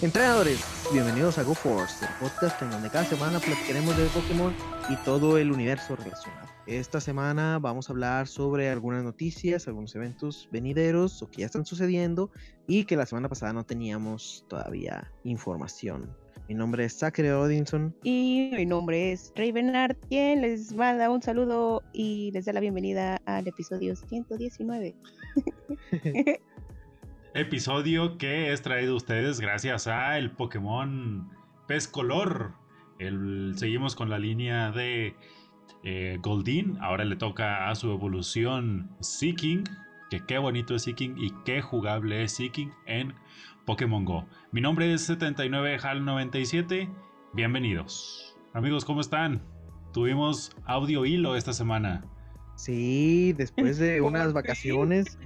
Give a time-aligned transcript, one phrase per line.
[0.00, 4.54] Entrenadores, bienvenidos a Go Force, el podcast en donde cada semana platicaremos de Pokémon
[4.88, 6.46] y todo el universo relacionado.
[6.68, 11.66] Esta semana vamos a hablar sobre algunas noticias, algunos eventos venideros o que ya están
[11.66, 12.30] sucediendo
[12.68, 16.08] y que la semana pasada no teníamos todavía información.
[16.48, 17.92] Mi nombre es Zachary Odinson.
[18.04, 23.20] Y mi nombre es Ravenard, quien les manda un saludo y les da la bienvenida
[23.24, 24.94] al episodio 119.
[27.34, 31.30] episodio que es traído a ustedes gracias a el Pokémon
[31.66, 32.52] Pez Color.
[32.98, 35.14] El, seguimos con la línea de
[35.84, 36.78] eh, Goldin.
[36.80, 39.64] Ahora le toca a su evolución Seeking.
[40.10, 43.14] Que qué bonito es Seeking y qué jugable es Seeking en
[43.66, 44.26] Pokémon Go.
[44.50, 46.88] Mi nombre es 79HAL97.
[47.34, 48.36] Bienvenidos.
[48.54, 49.42] Amigos, ¿cómo están?
[49.92, 52.04] Tuvimos audio hilo esta semana.
[52.56, 55.18] Sí, después de unas vacaciones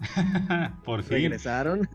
[0.84, 1.16] Por fin.
[1.16, 1.88] Regresaron.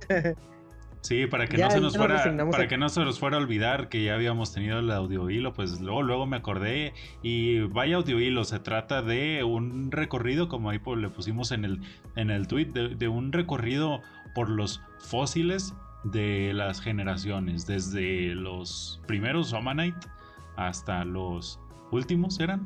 [1.04, 3.90] Sí, para que, no se nos fuera, para que no se nos fuera a olvidar
[3.90, 8.22] que ya habíamos tenido el audio hilo, pues luego, luego me acordé y vaya audio
[8.22, 11.82] hilo, se trata de un recorrido, como ahí le pusimos en el,
[12.16, 14.02] en el tweet, de, un recorrido
[14.34, 15.74] por los fósiles
[16.06, 20.08] de las generaciones, desde los primeros Omanite
[20.56, 21.60] hasta los
[21.92, 22.66] últimos, ¿eran?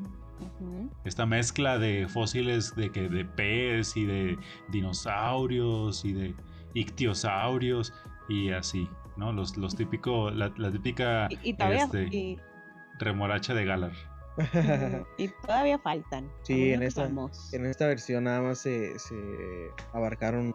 [1.03, 4.37] Esta mezcla de fósiles de que de pez y de
[4.69, 6.35] dinosaurios y de
[6.73, 7.93] ictiosaurios
[8.29, 9.31] y así, ¿no?
[9.31, 12.37] Los, los típicos, la, típica este,
[12.99, 13.93] remoracha de Galar.
[15.17, 16.29] y todavía faltan.
[16.43, 17.09] Sí, en esta,
[17.51, 19.15] en esta versión nada más se, se
[19.93, 20.53] abarcaron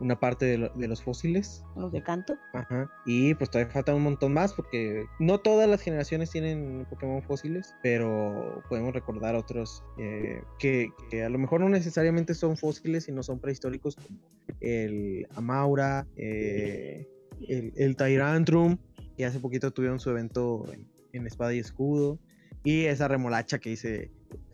[0.00, 1.62] una parte de, los fósiles.
[1.76, 2.36] Los de canto.
[2.52, 2.90] Ajá.
[3.06, 7.74] Y pues todavía falta un montón más porque no todas las generaciones tienen Pokémon fósiles,
[7.82, 10.90] pero podemos recordar otros eh, que,
[11.24, 14.18] a lo mejor no necesariamente son fósiles y no son prehistóricos como
[14.60, 17.06] el Amaura, eh,
[17.48, 18.78] el, el Tyrantrum,
[19.16, 20.64] que hace poquito tuvieron su evento
[21.12, 22.18] en, Espada y Escudo,
[22.64, 23.70] y esa remolacha que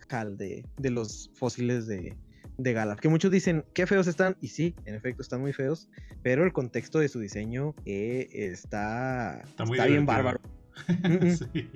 [0.08, 2.16] Hal de, de los fósiles de,
[2.58, 2.98] de Galar.
[2.98, 4.36] Que muchos dicen, qué feos están.
[4.40, 5.88] Y sí, en efecto, están muy feos.
[6.22, 10.40] Pero el contexto de su diseño eh, está, está, bien bárbaro.
[11.52, 11.68] sí.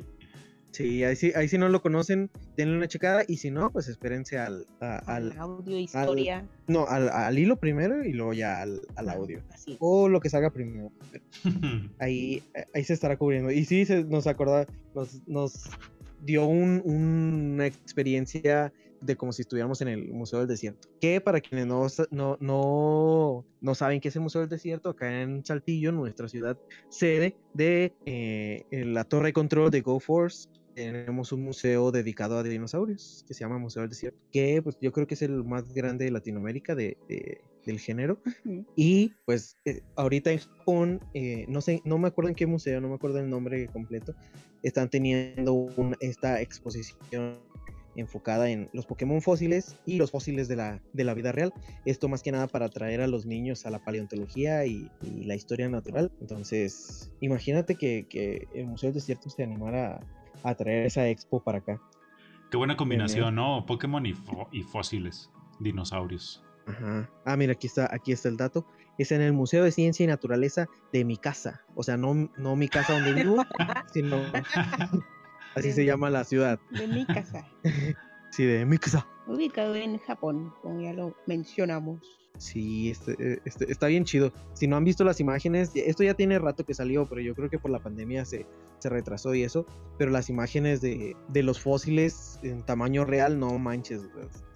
[0.73, 4.39] Sí, ahí sí, ahí no lo conocen, denle una checada y si no, pues espérense
[4.39, 6.47] al, al audio historia.
[6.69, 9.43] no, al, hilo primero y luego ya al, audio.
[9.81, 10.93] O lo que salga primero.
[11.99, 13.51] ahí, ahí se estará cubriendo.
[13.51, 15.65] Y sí, se, nos acorda, nos, nos
[16.23, 20.89] dio un, una experiencia de como si estuviéramos en el Museo del Desierto.
[21.01, 25.23] Que para quienes no, no, no, no saben qué es el Museo del Desierto, acá
[25.23, 31.43] en Saltillo, nuestra ciudad sede de eh, la torre de control de GoForce, tenemos un
[31.43, 35.15] museo dedicado a dinosaurios que se llama Museo del Desierto, que pues yo creo que
[35.15, 36.97] es el más grande de Latinoamérica de,
[37.67, 38.21] del género.
[38.77, 42.81] Y pues eh, ahorita en Japón, eh, no sé, no me acuerdo en qué museo,
[42.81, 44.15] no me acuerdo el nombre completo,
[44.63, 45.69] están teniendo
[46.01, 47.39] esta exposición
[47.97, 51.53] enfocada en los Pokémon fósiles y los fósiles de la, de la vida real.
[51.85, 55.69] Esto más que nada para atraer a los niños a la paleontología y, la historia
[55.69, 56.11] natural.
[56.21, 60.01] Entonces, imagínate que, que, el Museo del Desierto se animara
[60.43, 61.81] a, traer esa expo para acá.
[62.51, 63.65] Qué buena combinación, ¿no?
[63.67, 64.15] Pokémon y,
[64.53, 65.31] y fósiles,
[65.61, 66.43] dinosaurios.
[66.67, 67.11] Ajá.
[67.25, 68.67] Ah, mira, aquí está, aquí está el dato.
[68.99, 71.63] Es en el Museo de Ciencia y Naturaleza de mi casa.
[71.75, 73.45] O sea, no, no mi casa donde vivo,
[73.93, 74.19] sino
[75.55, 76.59] Así se llama la ciudad.
[76.71, 77.47] De mi casa.
[78.31, 79.07] sí, de mi casa.
[79.27, 82.01] Ubicado en Japón, como ya lo mencionamos.
[82.39, 84.33] Sí, este, eh, este, está bien chido.
[84.55, 87.51] Si no han visto las imágenes, esto ya tiene rato que salió, pero yo creo
[87.51, 88.47] que por la pandemia se,
[88.79, 89.67] se retrasó y eso.
[89.99, 94.09] Pero las imágenes de, de los fósiles en tamaño real, no manches,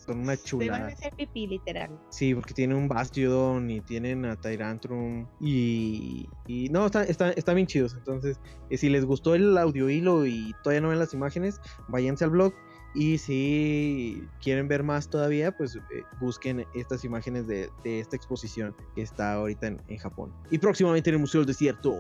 [0.04, 0.80] son una chulada.
[0.80, 1.90] van a hacer pipí, literal.
[2.10, 7.54] Sí, porque tienen un Bastiodon y tienen a Tyrantrum y, y no, están está, está
[7.54, 7.94] bien chidos.
[7.94, 8.40] Entonces,
[8.70, 12.30] eh, si les gustó el audio hilo y todavía no ven las imágenes, váyanse al
[12.30, 12.54] blog.
[12.94, 15.80] Y si quieren ver más todavía, pues eh,
[16.20, 20.32] busquen estas imágenes de, de, esta exposición que está ahorita en, en, Japón.
[20.52, 21.92] Y próximamente en el Museo del Desierto.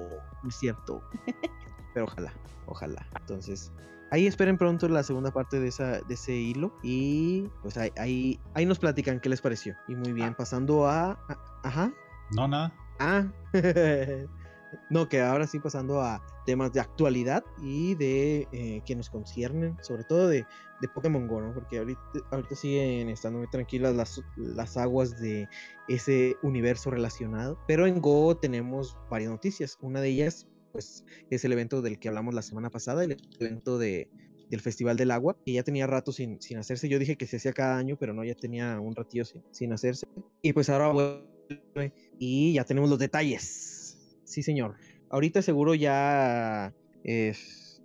[0.44, 1.02] Desierto.
[1.94, 2.32] Pero ojalá,
[2.66, 3.06] ojalá.
[3.18, 3.72] Entonces,
[4.10, 6.74] ahí esperen pronto la segunda parte de, esa, de ese hilo.
[6.82, 9.74] Y pues ahí, ahí, ahí nos platican qué les pareció.
[9.88, 10.36] Y muy bien, ah.
[10.36, 11.18] pasando a,
[11.62, 11.92] Ajá.
[12.30, 12.72] No, nada.
[12.98, 13.26] Ah.
[14.90, 19.76] no, que ahora sí pasando a temas de actualidad y de eh, que nos conciernen,
[19.82, 20.46] sobre todo de,
[20.80, 21.54] de Pokémon Go, ¿no?
[21.54, 22.00] Porque ahorita,
[22.30, 25.48] ahorita siguen estando muy tranquilas las, las aguas de
[25.88, 27.58] ese universo relacionado.
[27.66, 29.78] Pero en Go tenemos varias noticias.
[29.80, 33.78] Una de ellas pues es el evento del que hablamos la semana pasada, el evento
[33.78, 34.10] de,
[34.50, 36.88] del Festival del Agua, que ya tenía rato sin, sin hacerse.
[36.88, 39.72] Yo dije que se hacía cada año, pero no, ya tenía un ratillo sin, sin
[39.72, 40.08] hacerse.
[40.42, 44.18] Y pues ahora vuelve y ya tenemos los detalles.
[44.24, 44.74] Sí, señor.
[45.10, 46.74] ahorita seguro ya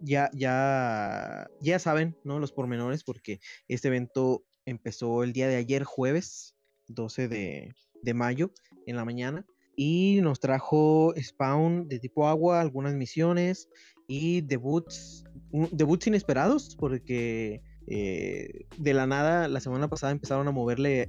[0.02, 2.40] ya, ya, ya saben, ¿no?
[2.40, 6.56] Los pormenores, porque este evento empezó el día de ayer, jueves
[6.88, 8.52] 12 de, de mayo,
[8.88, 9.46] en la mañana.
[9.82, 13.70] Y nos trajo Spawn de tipo agua, algunas misiones
[14.10, 15.24] y debuts,
[15.72, 21.08] debuts inesperados, porque eh, de la nada, la semana pasada empezaron a moverle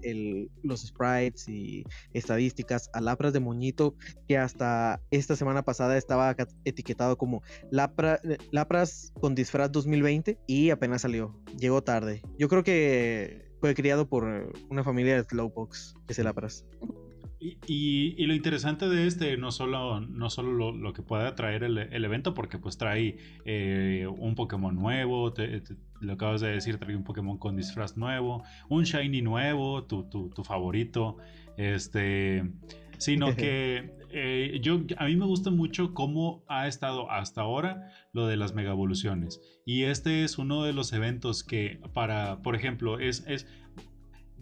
[0.62, 1.82] los sprites y
[2.12, 3.96] estadísticas a Lapras de Moñito,
[4.28, 7.43] que hasta esta semana pasada estaba etiquetado como
[7.73, 11.37] Lapras con disfraz 2020 y apenas salió.
[11.58, 12.23] Llegó tarde.
[12.38, 16.20] Yo creo que fue criado por una familia de Slowpox, que es
[17.40, 17.58] el.
[17.66, 22.34] Y, lo interesante de este, no solo, no solo lo, que pueda traer el, evento,
[22.34, 25.32] porque pues trae eh, un Pokémon nuevo,
[26.00, 30.44] lo acabas de decir, trae un Pokémon con disfraz nuevo, un Shiny nuevo, tu, tu,
[30.44, 31.16] favorito,
[31.56, 32.44] este,
[32.98, 38.26] sino que eh, yo, a mí me gusta mucho cómo ha estado hasta ahora lo
[38.26, 39.40] de las mega evoluciones.
[39.64, 43.46] Y este es uno de los eventos que para, por ejemplo, es, es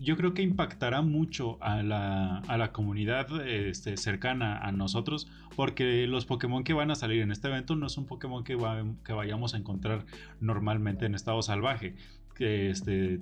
[0.00, 6.06] yo creo que impactará mucho a la, a la comunidad este, cercana a nosotros, porque
[6.06, 8.56] los Pokémon que van a salir en este evento no son Pokémon que,
[9.04, 10.06] que vayamos a encontrar
[10.40, 11.94] normalmente en estado salvaje.
[12.34, 13.18] Que este,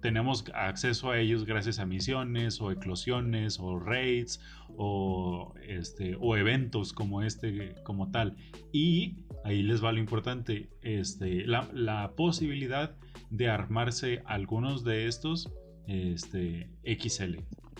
[0.00, 4.40] tenemos acceso a ellos gracias a misiones o eclosiones o raids
[4.78, 8.36] o, este, o eventos como este como tal.
[8.72, 12.96] Y ahí les va lo importante, este, la, la posibilidad
[13.28, 15.52] de armarse algunos de estos
[15.88, 17.38] este, XL.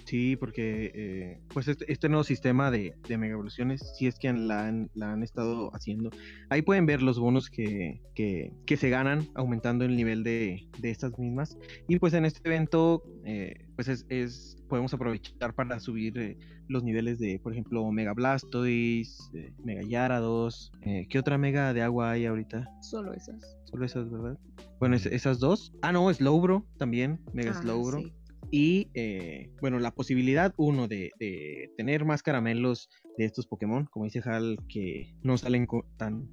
[0.09, 4.33] Sí, porque eh, pues este, este, nuevo sistema de, de mega evoluciones, si es que
[4.33, 6.09] la han, la han estado haciendo,
[6.49, 10.91] ahí pueden ver los bonos que, que, que se ganan aumentando el nivel de, de,
[10.91, 11.59] estas mismas.
[11.89, 16.39] Y pues en este evento, eh, pues es, es, podemos aprovechar para subir eh,
[16.69, 19.19] los niveles de, por ejemplo, Mega Blastoise,
[19.63, 20.73] Mega Yarados.
[21.11, 22.67] ¿Qué otra Mega de agua hay ahorita?
[22.81, 23.59] Solo esas.
[23.65, 24.39] Solo esas, ¿verdad?
[24.81, 25.75] Bueno, esas dos.
[25.83, 28.01] Ah, no, Slowbro también, Mega ah, Slowbro.
[28.51, 34.07] Y eh, bueno, la posibilidad, uno, de, de, tener más caramelos de estos Pokémon, como
[34.07, 35.67] dice Hal, que no salen
[35.97, 36.31] tan,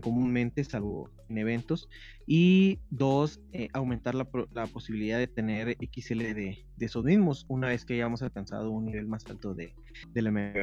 [0.00, 1.88] comúnmente, salvo en eventos.
[2.26, 7.68] Y dos, eh, aumentar la, la, posibilidad de tener XL de, de, esos mismos una
[7.68, 9.74] vez que hayamos alcanzado un nivel más alto de,
[10.12, 10.62] de la mega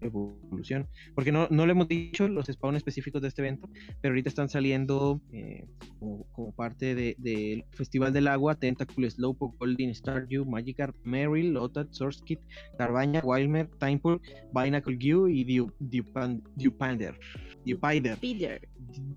[0.00, 0.86] evolución.
[1.14, 3.68] Porque no, no le hemos dicho los spawn específicos de este evento,
[4.00, 5.66] pero ahorita están saliendo eh,
[5.98, 12.22] como, parte del de, Festival del Agua, Tentacle, Slowpoke, Golden Stardew, Magikarp, Meryl, Lotat, Source
[12.24, 12.40] Kit,
[12.76, 14.20] Carbaña, Wildmer, Timepool,
[14.52, 15.44] Binacle Gew y
[15.78, 17.18] Dewpander.
[17.64, 18.18] Dewpider.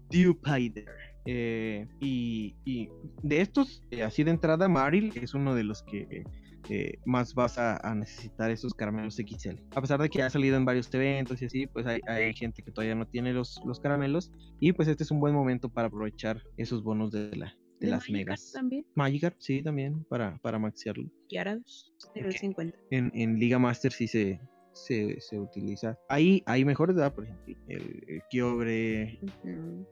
[0.09, 0.90] Dewpider.
[1.25, 2.89] Eh, y, y,
[3.23, 6.23] de estos, eh, así de entrada, Maril es uno de los que
[6.69, 9.55] eh, más vas a, necesitar esos caramelos XL.
[9.75, 12.61] A pesar de que ha salido en varios eventos y así, pues hay, hay, gente
[12.61, 14.31] que todavía no tiene los, los caramelos.
[14.59, 18.09] Y pues este es un buen momento para aprovechar esos bonos de, la, de, las
[18.09, 18.51] megas.
[18.53, 18.85] también?
[18.95, 21.11] Magikarp, sí, también, para, para maxearlo.
[21.29, 22.31] Gyarados, okay.
[22.31, 22.77] 50.
[22.91, 24.39] En, en Liga Master sí se,
[24.73, 25.97] se, se utiliza.
[26.07, 27.13] Ahí hay mejores, ¿verdad?
[27.13, 29.19] Por ejemplo, el, Kyogre.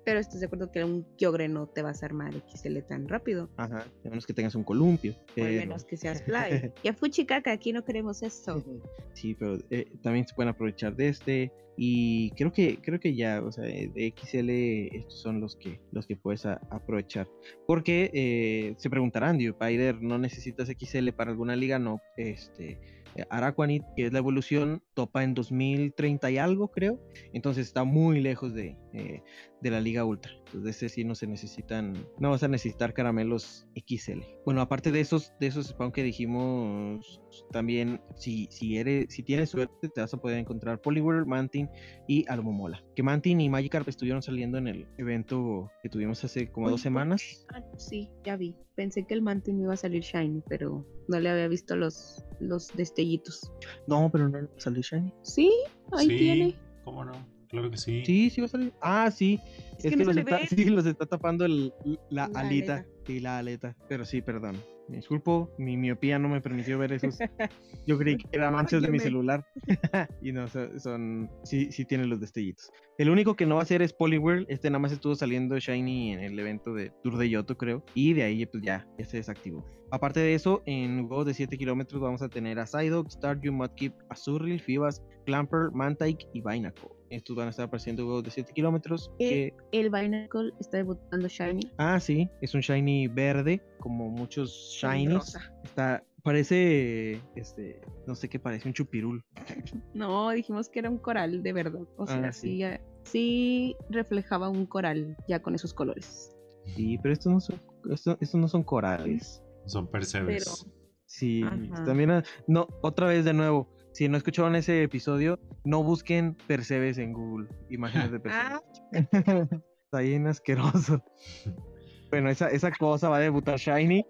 [0.05, 3.49] Pero estás de acuerdo que un Kyogre no te vas a armar XL tan rápido.
[3.57, 5.13] Ajá, a menos que tengas un columpio.
[5.37, 6.71] O menos que seas Fly.
[6.83, 8.63] ya Fuchicaca, aquí no queremos eso.
[9.13, 11.51] sí, pero eh, también se pueden aprovechar de este.
[11.81, 14.49] Y creo que, creo que ya, o sea, de XL
[14.97, 17.29] estos son los que, los que puedes aprovechar.
[17.65, 21.79] Porque eh, se preguntarán, Spider, ¿no necesitas XL para alguna liga?
[21.79, 22.98] No, este eh,
[23.29, 26.99] Araquanid, que es la evolución, topa en 2030 y algo, creo.
[27.33, 29.21] Entonces está muy lejos de, eh,
[29.61, 30.31] de la Liga Ultra.
[30.45, 34.21] Entonces, ese sí no se necesitan, no vas a necesitar caramelos XL.
[34.45, 39.49] Bueno, aparte de esos, de esos spawn que dijimos, también si, si, eres, si tienes
[39.49, 41.69] suerte, te vas a poder encontrar Poliwhirl, Mantin
[42.07, 42.83] y Almomola.
[42.95, 47.45] Que Mantin y Magikarp estuvieron saliendo en el evento que tuvimos hace como dos semanas.
[47.53, 48.55] Ah, sí, ya vi.
[48.75, 52.69] Pensé que el Mantin iba a salir Shiny, pero no le había visto los, los
[52.75, 53.51] destellitos.
[53.87, 55.13] No, pero no salió Shiny.
[55.21, 55.51] Sí,
[55.91, 56.55] ahí tiene.
[56.85, 57.38] ¿Cómo no?
[57.49, 58.03] Claro que sí.
[58.05, 58.73] Sí, sí va a salir.
[58.81, 59.39] Ah, sí.
[59.79, 61.73] Es, que, los, está, sí, los está tapando el,
[62.09, 63.75] la, alita y la aleta.
[63.87, 64.57] Pero sí, perdón.
[64.87, 67.17] Me disculpo, mi miopía no me permitió ver esos.
[67.87, 69.45] Yo creí que eran manchas de mi celular.
[70.21, 72.71] y no, son, sí, sí tienen los destellitos.
[72.97, 74.45] El único que no va a ser es Poliwhirl.
[74.49, 77.83] Este nada más estuvo saliendo Shiny en el evento de Tour de Yoto, creo.
[77.93, 79.63] Y de ahí pues ya, ya se desactivó.
[79.91, 83.93] Aparte de eso, en juegos de 7 kilómetros vamos a tener a Psyduck, Stardew, Mudkip,
[84.09, 86.89] Azuril, Fibas, Clamper, Mantike y Binacle.
[87.09, 89.11] Estos van a estar apareciendo juegos de 7 kilómetros.
[89.17, 91.71] El, el Binacle está debutando Shiny.
[91.77, 95.35] Ah, sí, es un Shiny verde, como muchos Shinies.
[95.63, 99.23] Está, parece, este, no sé qué parece, un chupirul.
[99.93, 101.81] No, dijimos que era un coral de verdad.
[101.97, 102.63] O sea, ah, sí.
[103.03, 106.35] sí reflejaba un coral ya con esos colores.
[106.75, 109.41] Sí, pero estos no son, estos, no son corales.
[109.69, 110.65] Son percebes.
[111.05, 111.43] Sí,
[111.85, 116.97] también, ah, no, otra vez de nuevo, si no escucharon ese episodio, no busquen percebes
[116.97, 118.61] en Google, imágenes de percebes.
[119.85, 121.03] Está bien asqueroso.
[122.11, 124.03] Bueno, esa, esa cosa va a debutar Shiny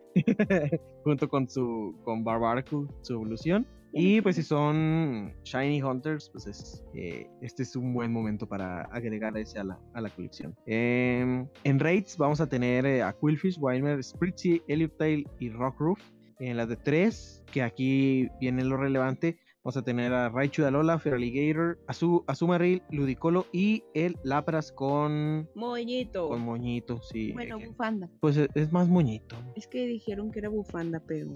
[1.04, 3.68] junto con su con Barbaracle, su evolución.
[3.91, 8.84] Y pues si son Shiny Hunters, pues es, eh, este es un buen momento para
[8.84, 10.55] agregar ese a la, a la colección.
[10.65, 14.62] Em, en raids vamos a tener eh, a Quillfish, Wilmer, Spritzy,
[14.98, 16.00] Tail y Rockroof.
[16.39, 20.69] En las de 3, que aquí viene lo relevante, vamos a tener a Raichu de
[20.69, 25.50] Alola, Feraligator, Azu, Azumaril, Ludicolo y el Lapras con...
[25.53, 26.29] Moñito.
[26.29, 27.34] Con moñito, sí.
[27.34, 28.10] Bueno, bufanda.
[28.22, 29.36] Pues es, es más moñito.
[29.58, 31.34] Es que dijeron que era bufanda, pero...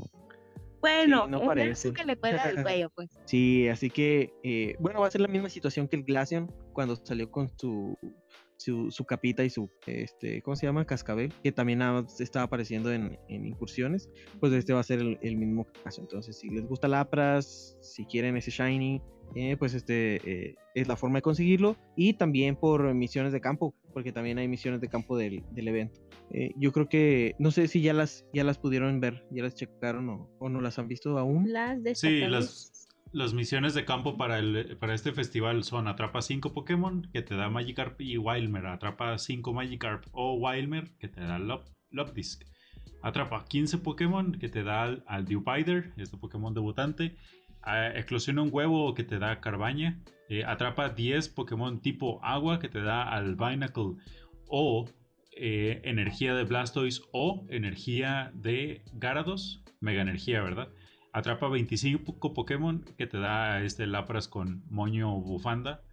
[0.83, 1.93] Bueno, no parece.
[1.93, 3.09] que le cuelga el cuello, pues.
[3.23, 6.97] Sí, así que, eh, bueno, va a ser la misma situación que el Glaceon cuando
[6.97, 7.97] salió con su,
[8.63, 10.85] su, capita y su, este, ¿cómo se llama?
[10.85, 11.81] Cascabel, que también
[12.19, 14.09] estaba apareciendo en, incursiones.
[14.39, 16.01] Pues este va a ser el, mismo caso.
[16.01, 19.01] Entonces, si les gusta Lapras, si quieren ese Shiny,
[19.35, 21.75] eh, pues este eh, es la forma de conseguirlo.
[21.95, 26.01] Y también por misiones de campo, porque también hay misiones de campo del, del evento.
[26.31, 29.53] Eh, yo creo que, no sé si ya las, ya las pudieron ver, ya las
[29.53, 31.51] checaron o, no las han visto aún.
[31.51, 32.71] Las de Sí, las,
[33.13, 37.35] las misiones de campo para, el, para este festival son atrapa 5 Pokémon que te
[37.35, 41.39] da Magikarp y Wildmer, atrapa 5 Magikarp o Wildmer que te da
[41.91, 42.43] Lopdisc.
[43.03, 45.27] Atrapa 15 Pokémon que te da al, al
[45.97, 47.15] este Pokémon debutante.
[47.95, 50.01] eclosiona un huevo que te da Carbaña.
[50.29, 53.95] Eh, atrapa 10 Pokémon tipo agua que te da al Binacle.
[54.47, 54.89] O
[55.35, 60.69] eh, energía de Blastoise o energía de Garados, mega energía, ¿verdad?
[61.13, 65.83] Atrapa 25 Pokémon que te da este Lapras con moño bufanda.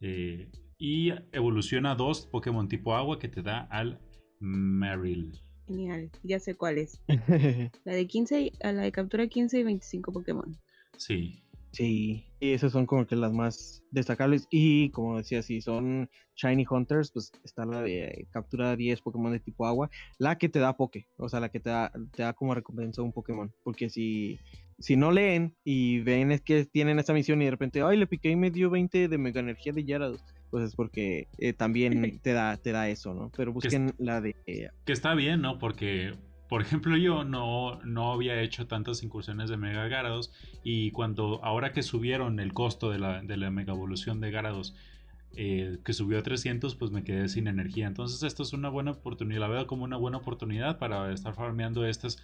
[0.00, 4.00] Eh, y evoluciona dos Pokémon tipo agua que te da al
[4.40, 5.38] Meryl.
[5.66, 7.00] Genial, ya sé cuál es.
[7.84, 10.56] la de 15, a la de captura 15 y 25 Pokémon.
[10.96, 11.44] Sí.
[11.72, 14.48] Sí, y esas son como que las más destacables.
[14.50, 19.40] Y como decía, si son Shiny Hunters, pues está la de captura 10 Pokémon de
[19.40, 22.32] tipo agua, la que te da Poké, o sea, la que te da, te da
[22.32, 23.52] como recompensa un Pokémon.
[23.62, 24.40] Porque si,
[24.78, 28.06] si no leen y ven es que tienen esta misión y de repente, ay, le
[28.06, 31.92] piqué y me dio 20 de Mega Energía de Yarados, pues es porque eh, también
[32.22, 33.30] te da, te da eso, ¿no?
[33.36, 34.34] Pero busquen la de...
[34.44, 35.58] que está bien, ¿no?
[35.58, 36.14] Porque
[36.50, 40.32] por ejemplo, yo no, no había hecho tantas incursiones de Mega Garados
[40.64, 44.74] y cuando ahora que subieron el costo de la, de la Mega Evolución de Garados,
[45.36, 47.86] eh, que subió a 300, pues me quedé sin energía.
[47.86, 51.86] Entonces esto es una buena oportunidad, la veo como una buena oportunidad para estar farmeando
[51.86, 52.18] estas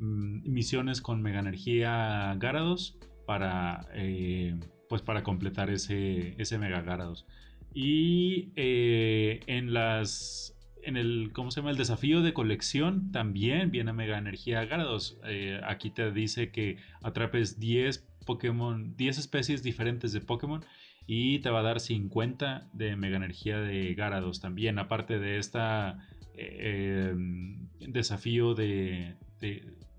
[0.00, 4.58] mm, misiones con Mega Energía Garados para, eh,
[4.88, 7.26] pues para completar ese, ese Mega Garados.
[7.74, 10.57] Y eh, en las
[10.88, 11.70] en el, ¿cómo se llama?
[11.70, 15.18] El desafío de colección también viene Mega Energía Garados.
[15.24, 20.64] Eh, aquí te dice que atrapes 10 Pokémon, 10 especies diferentes de Pokémon
[21.06, 24.78] y te va a dar 50 de Mega Energía de Garados también.
[24.78, 29.14] Aparte de esta eh, em, desafío de,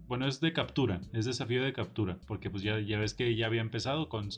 [0.08, 3.46] bueno, es de captura, es desafío de captura, porque pues ya, ya ves que ya
[3.46, 4.29] había empezado con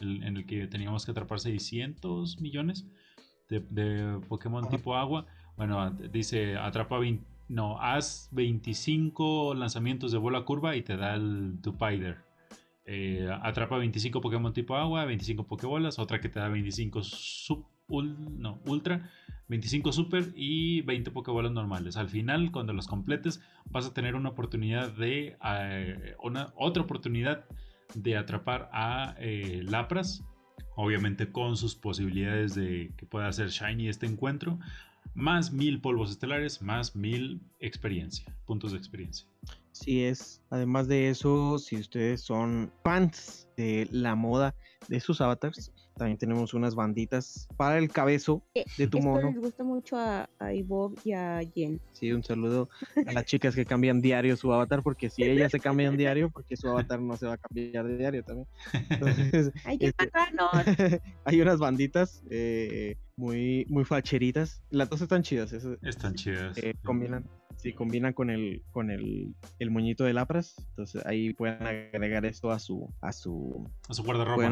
[0.00, 2.86] en el que teníamos que atrapar 600 millones
[3.48, 5.26] de, Pokémon tipo agua.
[5.56, 11.58] Bueno, dice atrapa 20, no, haz 25 lanzamientos de bola curva y te da el
[11.62, 12.18] Tupider.
[12.86, 18.60] Eh, atrapa 25 Pokémon tipo agua, 25 Pokébolas, otra que te da 25 sub, no,
[18.66, 19.10] ultra,
[19.48, 21.96] 25 super y 20 Pokébolas normales.
[21.96, 27.44] Al final, cuando los completes, vas a tener una oportunidad de, eh, una, otra oportunidad
[27.94, 30.24] de atrapar a eh, Lapras,
[30.76, 34.58] obviamente con sus posibilidades de que pueda hacer Shiny este encuentro
[35.14, 39.26] más mil polvos estelares, más mil experiencia, puntos de experiencia.
[39.72, 40.40] Sí es.
[40.50, 44.54] Además de eso, si ustedes son fans de la moda
[44.88, 49.30] de sus avatars, también tenemos unas banditas para el cabezo eh, de tu mono.
[49.30, 51.80] les gusta mucho a, a y a Jen.
[51.92, 52.68] Sí, un saludo
[53.06, 56.56] a las chicas que cambian diario su avatar, porque si ellas se cambian diario, porque
[56.56, 58.48] su avatar no se va a cambiar de diario también.
[58.90, 60.10] Entonces, Ay, qué este,
[61.24, 64.62] hay unas banditas eh, muy, muy facheritas.
[64.70, 65.52] Las dos están chidas.
[65.52, 66.56] están chidas.
[66.58, 67.24] Eh, combinan
[67.56, 72.50] Sí, combina con el con el, el moñito de Lapras, entonces ahí pueden agregar esto
[72.50, 74.42] a su a su a su guardarropa.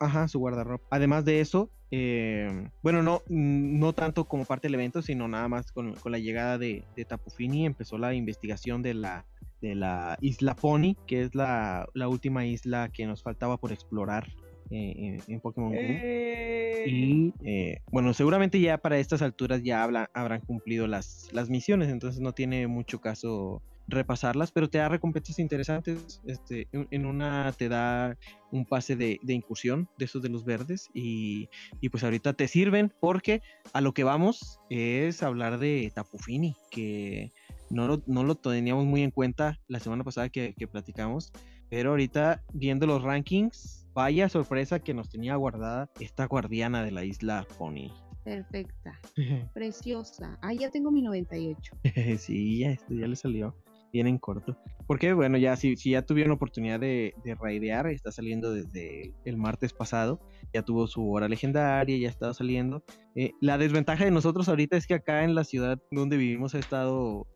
[0.00, 0.84] ajá, su guardarropa.
[0.90, 5.70] Además de eso, eh, bueno, no no tanto como parte del evento, sino nada más
[5.70, 9.26] con, la llegada de, de Tapufini empezó la investigación de la
[9.60, 14.26] de la isla Pony, que es la, la última isla que nos faltaba por explorar
[14.70, 15.78] eh, en, Pokémon Go.
[15.78, 21.88] Eh, Y eh, bueno, seguramente ya para estas alturas ya habrán cumplido las, las misiones,
[21.88, 26.20] entonces no tiene mucho caso repasarlas, pero te da recompensas interesantes.
[26.26, 28.16] Este, en una te da
[28.50, 31.48] un pase de, incursión de esos de los verdes y,
[31.90, 33.42] pues ahorita te sirven porque
[33.72, 37.32] a lo que vamos es hablar de Tapufini, que
[37.70, 41.32] no lo, no lo teníamos muy en cuenta la semana pasada que, que platicamos,
[41.70, 47.04] pero ahorita viendo los rankings, vaya sorpresa que nos tenía guardada esta guardiana de la
[47.04, 47.90] isla Pony.
[48.24, 49.00] Perfecta,
[49.54, 50.38] preciosa.
[50.42, 51.76] Ah, ya tengo mi 98.
[52.18, 53.54] sí, ya, esto ya le salió
[53.92, 54.56] bien en corto.
[54.86, 59.36] Porque, bueno, ya si, si ya tuvieron oportunidad de, de raidear, está saliendo desde el
[59.36, 60.20] martes pasado,
[60.52, 62.84] ya tuvo su hora legendaria, ya estado saliendo.
[63.14, 66.58] Eh, la desventaja de nosotros ahorita es que acá en la ciudad donde vivimos ha
[66.58, 67.26] estado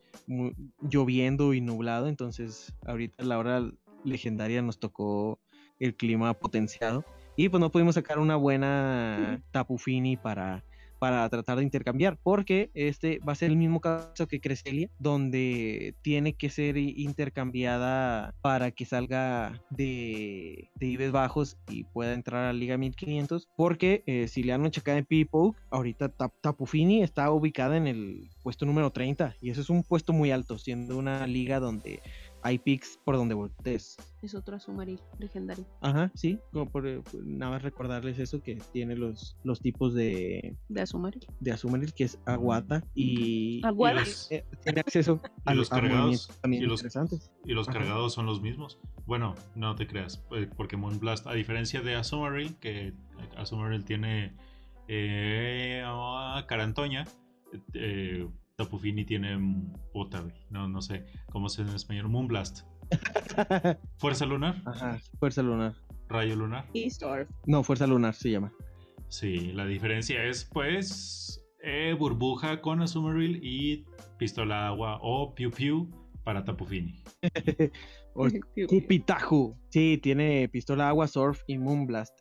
[0.82, 3.70] lloviendo y nublado, entonces ahorita la hora
[4.04, 5.38] legendaria nos tocó
[5.78, 7.04] el clima potenciado
[7.36, 10.64] y pues no pudimos sacar una buena tapufini para
[11.00, 15.94] para tratar de intercambiar, porque este va a ser el mismo caso que Cresselia, donde
[16.02, 22.52] tiene que ser intercambiada para que salga de, de IBES bajos y pueda entrar a
[22.52, 27.30] la Liga 1500, porque eh, si le dan una checada en Pipo, ahorita Tapufini está
[27.32, 31.26] ubicada en el puesto número 30 y eso es un puesto muy alto, siendo una
[31.26, 32.02] liga donde
[32.42, 33.96] hay picks por donde voltees.
[34.22, 35.66] Es otro Azumaril legendario.
[35.80, 40.56] Ajá, sí, como por, eh, nada más recordarles eso que tiene los, los tipos de...
[40.68, 41.26] De Azumaril.
[41.40, 43.64] De Azumaril, que es Aguata y...
[43.64, 44.04] Aguata.
[44.30, 46.28] Eh, tiene acceso a los cargados.
[46.40, 47.30] También y los, interesantes.
[47.44, 48.78] Y los cargados son los mismos.
[49.06, 52.94] Bueno, no te creas, eh, porque Moonblast, a diferencia de Azumaril, que
[53.36, 54.34] Azumaril tiene
[54.92, 55.82] eh,
[56.46, 57.06] Carantoña,
[57.74, 58.28] eh,
[58.60, 59.38] Tapufini tiene
[59.90, 62.10] puta, No, no sé cómo se en español.
[62.10, 62.66] Moonblast.
[63.96, 64.60] Fuerza lunar.
[64.66, 65.74] Ajá, fuerza lunar.
[66.08, 66.66] Rayo lunar.
[66.74, 67.26] Y Storm.
[67.46, 68.52] No, fuerza lunar se llama.
[69.08, 73.86] Sí, la diferencia es pues eh, burbuja con Azumarill y
[74.18, 75.88] pistola agua o Piu Piu
[76.22, 77.02] para Tapufini.
[78.68, 79.56] Cupitajo.
[79.70, 82.18] Sí, tiene pistola agua, surf y moonblast,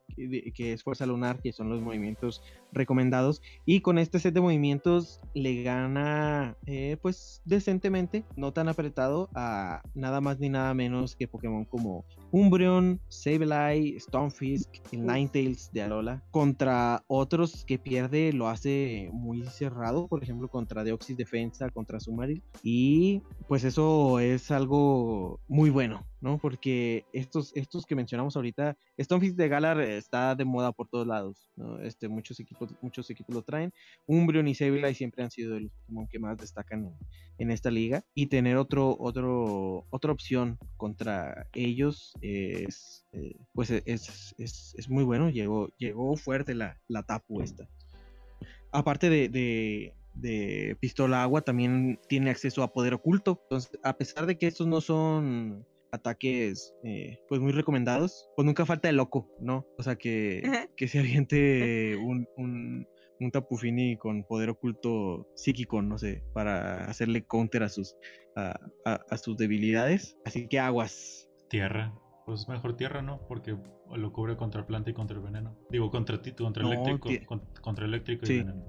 [0.53, 3.41] que es fuerza lunar, que son los movimientos recomendados.
[3.65, 9.81] Y con este set de movimientos le gana, eh, pues, decentemente, no tan apretado, a
[9.93, 16.23] nada más ni nada menos que Pokémon como Umbreon, Sableye, Stonefisk, el Ninetales de Alola.
[16.31, 22.43] Contra otros que pierde lo hace muy cerrado, por ejemplo, contra Deoxys Defensa, contra Sumaril.
[22.63, 26.37] Y pues eso es algo muy bueno, ¿no?
[26.37, 31.49] Porque estos, estos que mencionamos ahorita, Stonefish de Galar está de moda por todos lados,
[31.55, 31.79] ¿no?
[31.79, 33.73] Este, muchos equipos, muchos equipos lo traen.
[34.07, 36.91] Umbreon y Sableye siempre han sido los Pokémon que más destacan
[37.37, 38.03] en, esta liga.
[38.13, 45.03] Y tener otro, otro, otra opción contra ellos es, eh, pues es, es, es, muy
[45.03, 45.29] bueno.
[45.29, 47.67] Llegó, llegó fuerte la, la tapu esta.
[48.71, 53.39] Aparte de, de de pistola agua también tiene acceso a poder oculto.
[53.43, 58.65] Entonces, a pesar de que estos no son ataques eh, pues muy recomendados, pues nunca
[58.65, 59.65] falta el loco, ¿no?
[59.77, 62.87] O sea, que, que se aviente un, un,
[63.19, 67.95] un, tapufini con poder oculto psíquico, no sé, para hacerle counter a sus,
[68.35, 70.17] a, a, sus debilidades.
[70.25, 71.29] Así que aguas.
[71.49, 71.93] Tierra.
[72.25, 73.25] Pues mejor tierra, ¿no?
[73.27, 73.57] Porque
[73.97, 75.57] lo cubre contra planta y contra el veneno.
[75.71, 77.09] Digo, contra ti, contra eléctrico,
[77.61, 78.63] contra, eléctrico y veneno.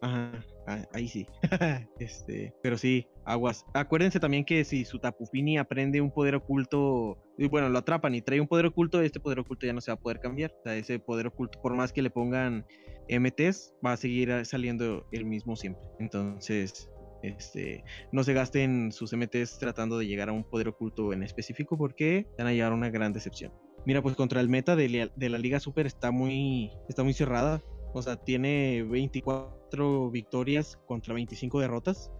[0.00, 1.26] Ajá, ahí sí.
[1.98, 3.64] este, pero sí, aguas.
[3.74, 8.22] Acuérdense también que si su Tapufini aprende un poder oculto, y bueno, lo atrapan y
[8.22, 10.52] trae un poder oculto, este poder oculto ya no se va a poder cambiar.
[10.52, 12.66] O sea, ese poder oculto, por más que le pongan
[13.08, 15.82] MTs, va a seguir saliendo el mismo siempre.
[15.98, 16.90] Entonces,
[17.22, 21.76] este, no se gasten sus MTs tratando de llegar a un poder oculto en específico
[21.76, 23.52] porque van a llevar una gran decepción.
[23.86, 27.62] Mira, pues contra el meta de, de la Liga Super está muy, está muy cerrada.
[27.92, 32.12] O sea, tiene 24 victorias contra 25 derrotas.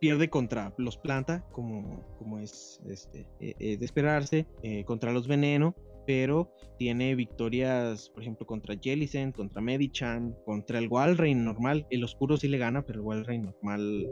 [0.00, 5.26] Pierde contra los Planta, como, como es este, eh, eh, de esperarse, eh, contra los
[5.26, 5.74] Veneno,
[6.06, 11.86] pero tiene victorias, por ejemplo, contra Jellicent, contra Medichan, contra el Walrein normal.
[11.90, 14.10] El oscuro sí le gana, pero el Walrein normal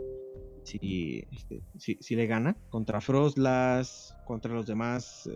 [0.62, 2.56] sí, este, sí, le gana.
[2.70, 5.28] Contra Frostlass, contra los demás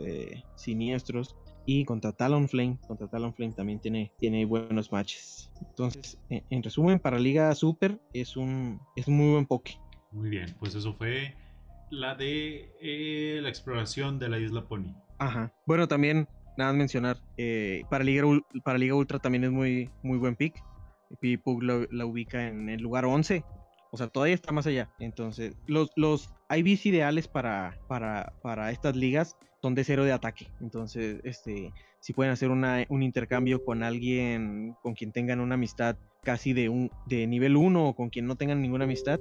[0.57, 1.37] siniestros
[1.69, 2.79] y contra Talonflame.
[2.87, 5.51] Contra Talonflame también tiene, tiene buenos matches.
[5.61, 9.79] Entonces, en, resumen, para Liga Super es un, es muy buen poke.
[10.11, 11.37] Muy bien, pues eso fue
[11.91, 14.95] la de eh, la exploración de la isla Pony.
[15.19, 15.53] Ajá.
[15.67, 16.27] Bueno, también,
[16.57, 18.25] nada más mencionar, eh, para, Liga,
[18.65, 20.65] para Liga Ultra también es muy, muy buen pick.
[21.21, 23.45] Pipug la, la ubica en el lugar 11
[23.91, 24.91] o sea, todavía está más allá.
[24.99, 30.49] Entonces, los, los IVs ideales para, para, para estas ligas son de cero de ataque.
[30.61, 35.97] Entonces, este, si pueden hacer una, un intercambio con alguien con quien tengan una amistad
[36.23, 39.21] casi de, un, de nivel 1 o con quien no tengan ninguna amistad,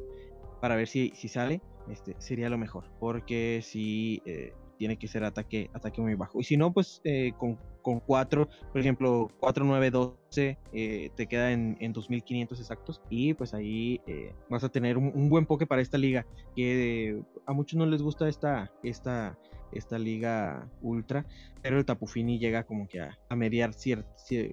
[0.62, 2.86] para ver si, si sale, este, sería lo mejor.
[3.00, 6.40] Porque si eh, tiene que ser ataque, ataque muy bajo.
[6.40, 11.52] Y si no, pues eh, con, con 4, por ejemplo, 4, 9, 12, te queda
[11.52, 13.02] en, en 2500 exactos.
[13.10, 16.26] Y pues ahí eh, vas a tener un, buen poke para esta liga.
[16.56, 19.38] Que a muchos no les gusta esta, esta,
[19.72, 21.26] esta liga ultra,
[21.62, 23.72] pero el Tapufini llega como que a, mediar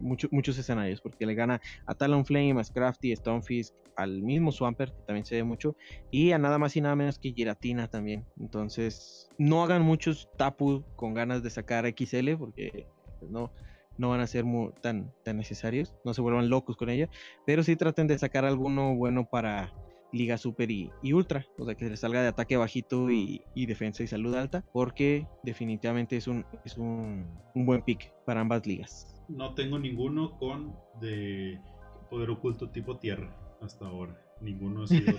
[0.01, 4.95] muchos muchos escenarios, porque le gana a Talonflame, a Scrafty, a Stonefish, al mismo Swampert,
[4.95, 5.77] que también se ve mucho,
[6.11, 8.25] y a nada más y nada menos que Giratina también.
[8.39, 12.87] Entonces, no hagan muchos Tapu con ganas de sacar XL, porque
[13.21, 13.53] pues, no,
[13.99, 14.45] no van a ser
[14.81, 17.09] tan, tan necesarios, no se vuelvan locos con ella,
[17.47, 19.73] pero sí traten de sacar alguno bueno para
[20.15, 24.07] Liga Super y, Ultra, o sea que le salga de ataque bajito y, defensa y
[24.07, 29.23] salud alta, porque definitivamente es un, es un, buen pick para ambas ligas.
[29.29, 31.61] No tengo ninguno con de
[32.11, 34.17] poder oculto tipo tierra hasta ahora.
[34.41, 35.17] Ninguno ha sido.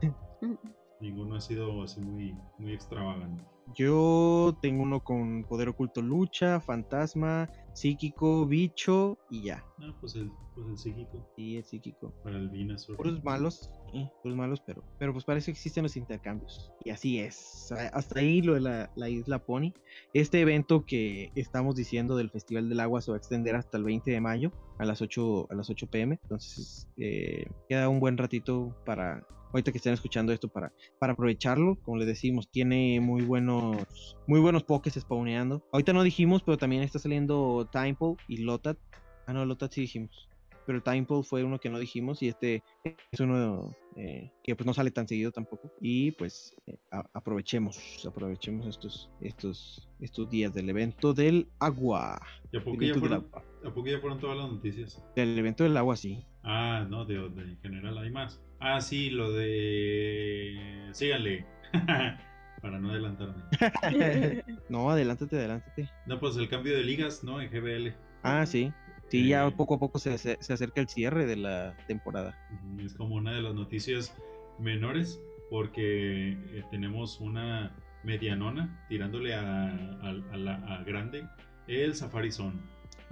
[1.00, 3.44] ninguno ha sido así muy, muy extravagante.
[3.74, 9.64] Yo tengo uno con poder oculto lucha, fantasma, psíquico, bicho y ya.
[9.78, 11.26] Ah, pues el, pues el psíquico.
[11.36, 12.12] Sí, el psíquico.
[12.22, 12.96] Para el Venusaur.
[12.96, 16.72] Puros malos, eh, puros malos, pero, pero pues parece que existen los intercambios.
[16.84, 17.72] Y así es.
[17.92, 19.72] Hasta ahí lo de la, la, isla Pony.
[20.12, 23.84] Este evento que estamos diciendo del Festival del Agua se va a extender hasta el
[23.84, 26.18] 20 de mayo a las 8, a las 8 pm.
[26.22, 31.76] Entonces eh, queda un buen ratito para ahorita que estén escuchando esto para, para aprovecharlo.
[31.82, 35.62] Como les decimos, tiene muy buenos, muy buenos pokés spawneando.
[35.72, 38.78] Ahorita no dijimos, pero también está saliendo Timepole y Lotat.
[39.26, 40.28] Ah, no, Lotat sí dijimos.
[40.66, 42.62] Pero Timepole fue uno que no dijimos y este
[43.10, 45.72] es uno eh, que pues no sale tan seguido tampoco.
[45.80, 46.78] Y pues eh,
[47.12, 52.20] aprovechemos, aprovechemos estos, estos, estos días del evento del agua.
[52.52, 53.26] ¿Y a poco, ya fueron,
[53.64, 55.02] ¿A poco ya fueron todas las noticias?
[55.16, 56.24] Del evento del agua, sí.
[56.44, 58.40] Ah, no, de, de en general hay más.
[58.60, 60.90] Ah, sí, lo de.
[60.92, 61.44] Síganle.
[62.62, 63.42] Para no adelantarme.
[64.68, 65.90] no, adelántate, adelántate.
[66.06, 67.40] No, pues el cambio de ligas, ¿no?
[67.40, 67.92] En GBL.
[68.22, 68.72] Ah, sí.
[69.08, 72.38] Sí, ya eh, poco a poco se, se, acerca el cierre de la temporada.
[72.78, 74.16] Es como una de las noticias
[74.58, 75.20] menores,
[75.50, 81.28] porque eh, tenemos una medianona tirándole a, a, la, a grande
[81.66, 82.58] el Safari Zone.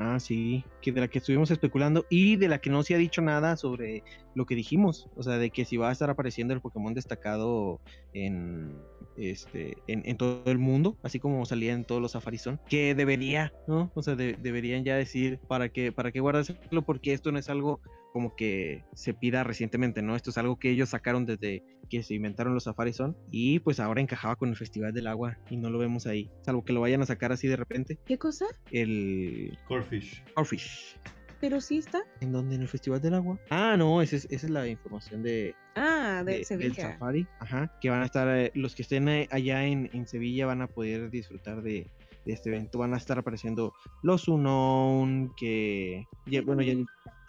[0.02, 2.98] Ah, sí, que de la que estuvimos especulando y de la que no se ha
[2.98, 4.02] dicho nada sobre
[4.34, 7.82] lo que dijimos, o sea, de que si va a estar apareciendo el Pokémon destacado
[8.14, 8.78] en
[9.18, 13.92] este en, todo el mundo, así como salía en todos los Safarizón, que debería, ¿no?
[13.94, 17.82] O sea, deberían ya decir para qué para qué guardárselo porque esto no es algo
[18.12, 20.16] como que se pida recientemente, ¿no?
[20.16, 23.80] Esto es algo que ellos sacaron desde que se inventaron los Safari Son y pues
[23.80, 26.80] ahora encajaba con el Festival del Agua y no lo vemos ahí, salvo que lo
[26.80, 27.98] vayan a sacar así de repente.
[28.06, 28.46] ¿Qué cosa?
[28.70, 30.22] El Corfish.
[30.34, 30.96] Corfish.
[31.40, 32.02] Pero sí está.
[32.20, 32.54] ¿En dónde?
[32.56, 33.38] ¿En el Festival del Agua?
[33.48, 35.54] Ah, no, esa es, esa es la información de...
[35.74, 36.68] Ah, de, Sevilla.
[36.68, 37.26] Del Safari.
[37.38, 40.60] Ajá, que van a estar, eh, los que estén eh, allá en, en Sevilla van
[40.60, 41.90] a poder disfrutar de,
[42.24, 46.06] de este evento van a estar apareciendo los Unknown, que
[46.44, 46.74] bueno, ya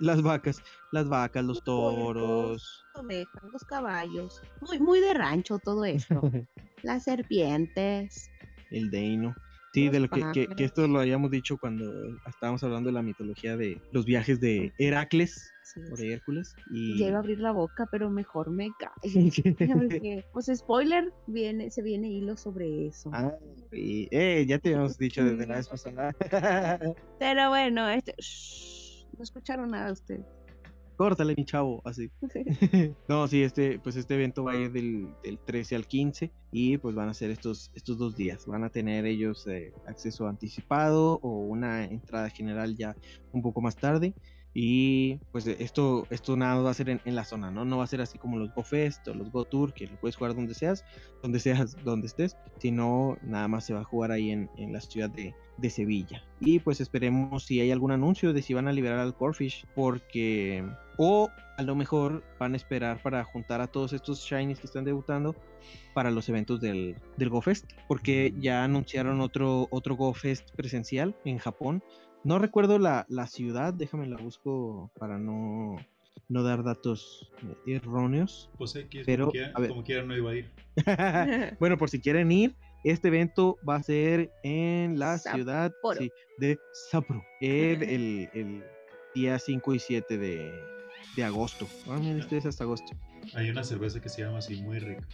[0.01, 0.61] las vacas,
[0.91, 2.85] las vacas, los toros,
[3.53, 6.21] los caballos, muy muy de rancho todo esto.
[6.83, 8.29] las serpientes,
[8.71, 9.35] el Deino.
[9.73, 11.85] Sí, de lo que, que, esto lo habíamos dicho cuando
[12.27, 15.53] estábamos hablando de la mitología de los viajes de Heracles
[15.89, 16.53] o de Hércules.
[16.69, 16.99] Y...
[16.99, 18.93] Ya iba a abrir la boca, pero mejor me callo.
[20.33, 23.11] pues spoiler, viene, se viene hilo sobre eso.
[23.13, 23.33] Ah,
[23.71, 26.13] y, eh, ya te habíamos dicho desde la vez pasada.
[27.17, 28.13] pero bueno, este,
[29.21, 30.25] no escucharon nada ustedes
[30.97, 32.11] córtale mi chavo, así.
[33.07, 36.93] no, sí, este, pues este evento va a ir del, 13 al 15 y pues
[36.93, 38.45] van a ser estos, estos dos días.
[38.45, 42.95] Van a tener ellos eh, acceso anticipado o una entrada general ya
[43.31, 44.13] un poco más tarde.
[44.53, 47.63] Y pues esto, esto nada va a ser en, la zona, ¿no?
[47.63, 49.97] No va a ser así como los Go Fest o los Go Tour, que lo
[49.97, 50.83] puedes jugar donde seas,
[51.21, 54.81] donde seas, donde estés, sino nada más se va a jugar ahí en, en la
[54.81, 56.21] ciudad de, de, Sevilla.
[56.41, 60.65] Y pues esperemos si hay algún anuncio de si van a liberar al Corfish, porque...
[60.97, 64.83] O a lo mejor van a esperar para juntar a todos estos Shinies que están
[64.83, 65.35] debutando
[65.93, 71.15] para los eventos del, del Go Fest, porque ya anunciaron otro, otro Go Fest presencial
[71.25, 71.81] en Japón
[72.23, 75.75] no recuerdo la, ciudad, déjame la busco para no,
[76.29, 77.31] no dar datos
[77.65, 78.49] erróneos.
[78.57, 80.51] Pues X, pero como, quiera, como quieran, no iba a ir.
[81.59, 85.71] bueno, por si quieren ir, este evento va a ser en la ciudad
[86.37, 86.57] de
[86.89, 88.63] Sapporo, el, el,
[89.13, 90.51] día 5 y 7 de,
[91.15, 91.67] de agosto.
[91.87, 92.93] Ah, mira, este es hasta agosto.
[93.35, 95.07] Hay una cerveza que se llama así, muy rica.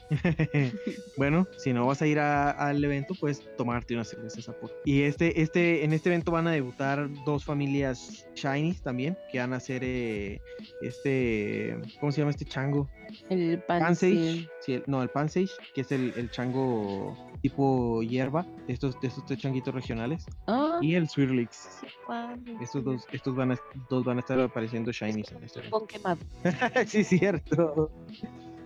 [1.18, 4.74] bueno, si no vas a ir al evento, pues tomarte una cerveza Sapporo.
[4.86, 9.54] Y este, este, en este evento van a debutar dos familias Shinies también, que van
[9.54, 10.40] a hacer eh,
[10.82, 12.90] este, ¿cómo se llama este chango?
[13.30, 14.50] El Pansage.
[14.62, 19.74] Sí, no, el Pansage, que es el, el chango tipo hierba, estos, estos tres changuitos
[19.74, 20.26] regionales.
[20.48, 20.80] Ah.
[20.82, 21.82] Y el Swirlix.
[22.62, 26.20] Estos dos, estos van a, dos van a estar apareciendo shinies en este Bombón quemado.
[26.88, 27.92] sí, cierto.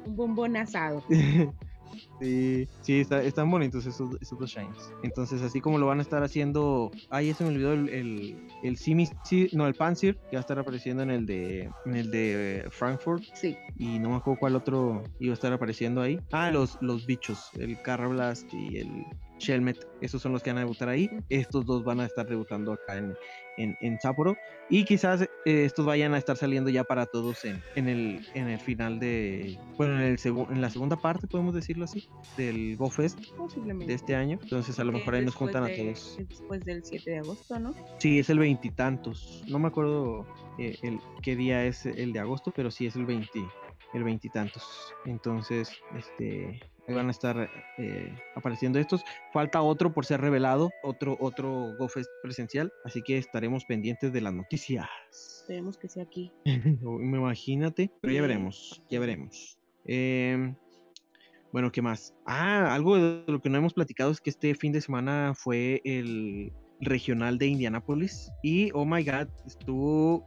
[0.05, 1.03] Un bombón asado.
[2.19, 4.93] Sí, sí, están bonitos esos, esos dos shines.
[5.03, 6.91] Entonces, así como lo van a estar haciendo.
[7.09, 9.09] Ahí se me olvidó el, el, el Simi,
[9.53, 12.69] no, el Panzer, que va a estar apareciendo en el de en el de eh,
[12.69, 13.23] Frankfurt.
[13.33, 13.57] Sí.
[13.77, 16.19] Y no me acuerdo cuál otro iba a estar apareciendo ahí.
[16.31, 19.05] Ah, los, los bichos, el Carrablast y el
[19.41, 21.09] Shelmet, esos son los que van a debutar ahí.
[21.29, 23.15] Estos dos van a estar debutando acá en,
[23.57, 24.37] en, en Sapporo.
[24.69, 28.47] Y quizás eh, estos vayan a estar saliendo ya para todos en, en, el, en
[28.47, 29.59] el final de.
[29.77, 34.15] Bueno, en, el en la segunda parte, podemos decirlo así, del Go Fest de este
[34.15, 34.39] año.
[34.41, 36.17] Entonces, a lo mejor ahí nos juntan a todos.
[36.17, 37.73] Después del 7 de agosto, ¿no?
[37.97, 39.43] Sí, es el veintitantos.
[39.47, 40.25] No me acuerdo
[40.57, 43.39] eh, el, qué día es el de agosto, pero sí es el 20
[43.93, 44.93] el veintitantos.
[45.05, 46.59] Entonces, este,
[46.93, 49.03] van a estar eh, apareciendo estos.
[49.33, 54.33] Falta otro por ser revelado, otro, otro GoFest presencial, así que estaremos pendientes de las
[54.33, 54.87] noticias.
[55.11, 56.31] Esperemos que sea aquí.
[56.45, 59.57] Me imagínate, pero ya veremos, ya veremos.
[59.85, 60.55] Em,
[61.51, 62.13] bueno, ¿qué más?
[62.25, 65.81] Ah, algo de lo que no hemos platicado es que este fin de semana fue
[65.83, 70.25] el regional de Indianapolis y oh my god, estuvo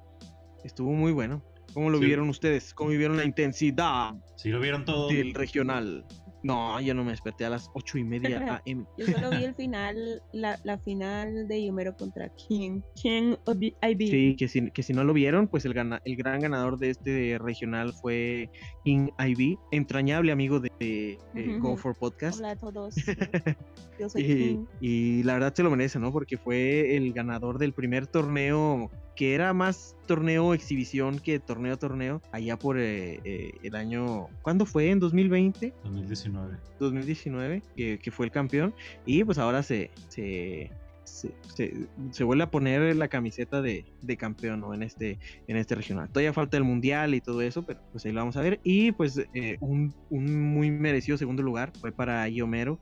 [0.65, 1.43] estuvo muy bueno.
[1.75, 2.73] ¿Cómo lo vieron ustedes?
[2.73, 4.15] ¿Cómo vieron la intensidad?
[4.37, 5.09] Sí, lo vieron todo.
[5.09, 6.07] Del regional.
[6.45, 8.87] No, yo no me desperté a las ocho y media AM.
[8.99, 14.11] yo solo vi el final, la, la final de Yumero contra King, King IB.
[14.11, 16.91] Sí, que si, que si no lo vieron, pues el, gana, el gran ganador de
[16.91, 18.51] este regional fue
[18.85, 21.19] King IB, entrañable amigo de,
[21.61, 22.39] Go for Podcast.
[22.39, 22.95] Hola a todos.
[23.99, 24.65] yo soy y, King.
[24.83, 26.13] Y la verdad se lo merece, ¿no?
[26.13, 32.21] Porque fue el ganador del primer torneo que era más torneo exhibición que torneo torneo
[32.33, 34.91] allá por eh, eh, el año ¿cuándo fue?
[34.91, 35.73] ¿en 2020?
[35.85, 38.75] 2019 2019 que, que fue el campeón
[39.07, 40.71] y pues ahora se, se
[41.05, 44.75] se, vuelve a poner la camiseta de, de, campeón ¿no?
[44.75, 46.09] en, este, en este regional.
[46.09, 48.59] Todavía falta el mundial y todo eso, pero pues ahí lo vamos a ver.
[48.65, 52.81] Y pues eh, un, un, muy merecido segundo lugar fue para Iomero,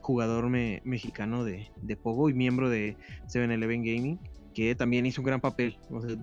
[0.00, 2.96] jugador mexicano de, de Pogo y miembro de
[3.28, 4.18] 7-Eleven Gaming
[4.58, 5.78] que también hizo un gran papel.
[5.88, 6.16] O sea,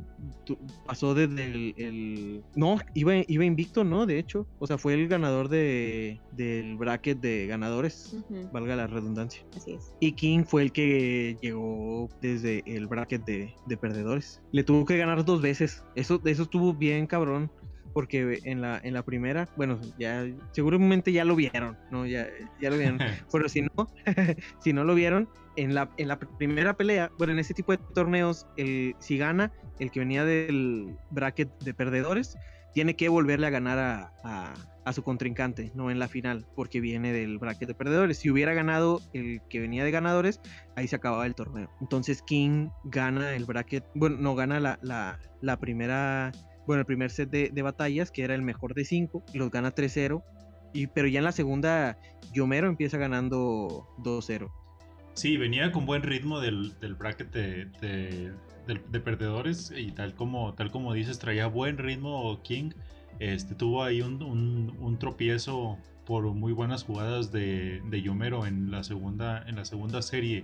[0.86, 4.06] pasó desde el, No, iba, iba invicto, ¿no?
[4.06, 4.46] De hecho.
[4.60, 8.18] O sea, fue el ganador de, del bracket de ganadores,
[8.52, 9.46] valga la redundancia.
[9.56, 9.94] Así es.
[10.02, 14.42] Y King fue el que llegó desde el bracket de, de perdedores.
[14.52, 15.86] Le tuvo que ganar dos veces.
[15.96, 17.50] Eso, eso estuvo bien cabrón
[17.96, 22.06] porque en la, en la primera, bueno, ya seguramente ya lo vieron, ¿no?
[22.06, 22.28] Ya,
[22.62, 23.00] ya lo vieron.
[23.32, 23.88] Pero si no,
[24.60, 27.78] si no lo vieron, en la, en la primera pelea, bueno, en ese tipo de
[27.94, 32.36] torneos, el, si gana el que venía del bracket de perdedores,
[32.74, 34.54] tiene que volverle a ganar a,
[34.84, 38.18] a, su contrincante, no en la final, porque viene del bracket de perdedores.
[38.18, 40.42] Si hubiera ganado el que venía de ganadores,
[40.76, 41.72] ahí se acababa el torneo.
[41.80, 46.34] Entonces King gana el bracket, bueno, no gana la, la, la primera
[46.66, 50.24] bueno, el primer set de, batallas, que era el mejor de 5, los gana 3-0.
[50.74, 51.98] Y, pero ya en la segunda,
[52.34, 54.52] Yomero empieza ganando 2-0.
[55.14, 58.34] Sí, venía con buen ritmo del, bracket de,
[59.04, 62.72] perdedores y tal como, tal como dices, traía buen ritmo King.
[63.20, 69.56] Este, tuvo ahí un, tropiezo por muy buenas jugadas de, Yomero en la, segunda, en
[69.56, 70.44] la segunda serie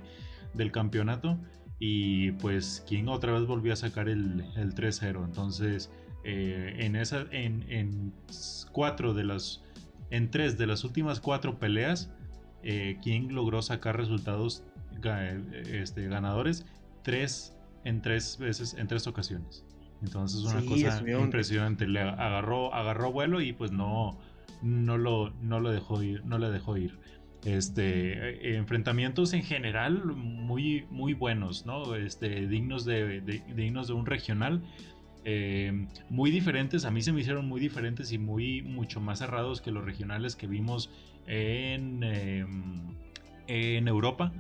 [0.54, 1.38] del campeonato.
[1.78, 5.26] Y pues King otra vez volvió a sacar el, el 3-0.
[5.26, 5.92] Entonces
[6.24, 8.14] eh, en, esa, en,
[8.72, 9.64] cuatro de las,
[10.10, 12.12] en tres de las últimas cuatro peleas,
[12.64, 14.64] eh, King logró sacar resultados
[15.72, 16.66] este, ganadores
[17.04, 19.66] tres en tres veces, en tres ocasiones.
[20.02, 21.88] Entonces una cosa impresionante.
[21.88, 24.18] Le agarró, agarró vuelo y pues no,
[24.62, 26.98] no lo, no lo dejó ir, no le dejó ir.
[27.46, 31.96] Este, eh, enfrentamientos en general muy, muy buenos, ¿no?
[31.96, 33.22] Este, dignos de,
[33.56, 34.64] dignos de un regional.
[35.24, 39.62] Eh, muy diferentes, a mí se me hicieron muy diferentes y muy mucho más cerrados
[39.62, 40.90] que los regionales que vimos
[41.28, 42.96] en, em,
[43.48, 44.32] en Europa.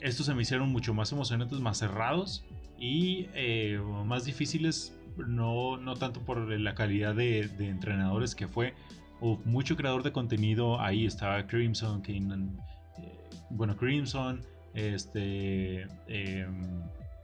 [0.00, 2.44] Estos se me hicieron mucho más emocionantes, más cerrados
[2.78, 8.74] y eh, más difíciles, no, no tanto por la calidad de, entrenadores que fue,
[9.20, 12.66] o mucho creador de contenido, ahí estaba Crimson, eh,
[13.50, 14.42] bueno, Crimson,
[14.74, 15.86] este...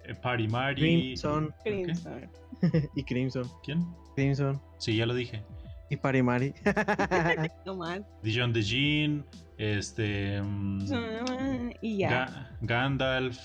[0.05, 0.81] Eh, Party Mari.
[0.81, 1.55] Crimson.
[1.63, 2.31] Crimson.
[2.95, 3.45] y Crimson.
[3.63, 3.87] ¿Quién?
[4.15, 4.61] Crimson.
[4.79, 5.43] Sí, ya lo dije.
[5.91, 6.55] Y Parimari.
[7.67, 8.01] no más.
[8.23, 9.25] Dijon de Jean,
[9.59, 10.41] este.
[10.43, 12.51] Mm, y ya.
[12.63, 13.39] Gandalf.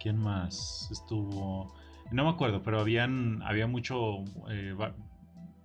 [0.00, 1.74] ¿Quién más estuvo?
[2.10, 4.74] No me acuerdo, pero habían, había mucho, eh,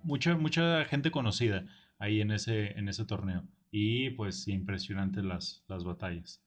[0.02, 1.66] mucha, mucha gente conocida
[1.98, 3.44] ahí en ese, en ese torneo.
[3.70, 6.42] Y pues impresionantes las, las batallas.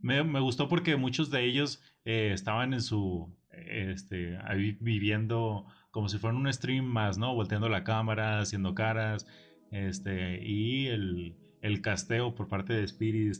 [0.00, 6.08] Me, me, gustó porque muchos de ellos eh, estaban en su, este, ahí viviendo como
[6.08, 7.34] si fuera un stream más, ¿no?
[7.34, 9.26] Volteando la cámara, haciendo caras,
[9.70, 13.36] este, y el, el casteo por parte de Spirit,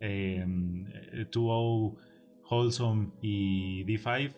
[0.00, 0.44] eh,
[1.30, 1.96] 2O,
[2.50, 4.32] Wholesome y D5,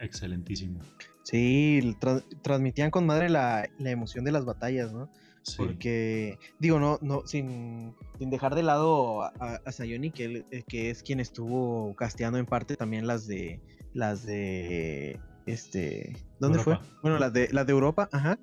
[0.00, 0.80] excelentísimo.
[1.22, 1.96] Sí,
[2.42, 5.08] transmitían con madre la, la, emoción de las batallas, ¿no?
[5.56, 9.32] Porque, digo, no, no, sin, sin dejar de lado a,
[9.64, 13.60] a Sayoni, que, eh, que es quien estuvo casteando en parte también las de
[13.94, 16.78] las de este, ¿dónde fue?
[17.02, 18.38] Bueno, las de, las de Europa, ajá.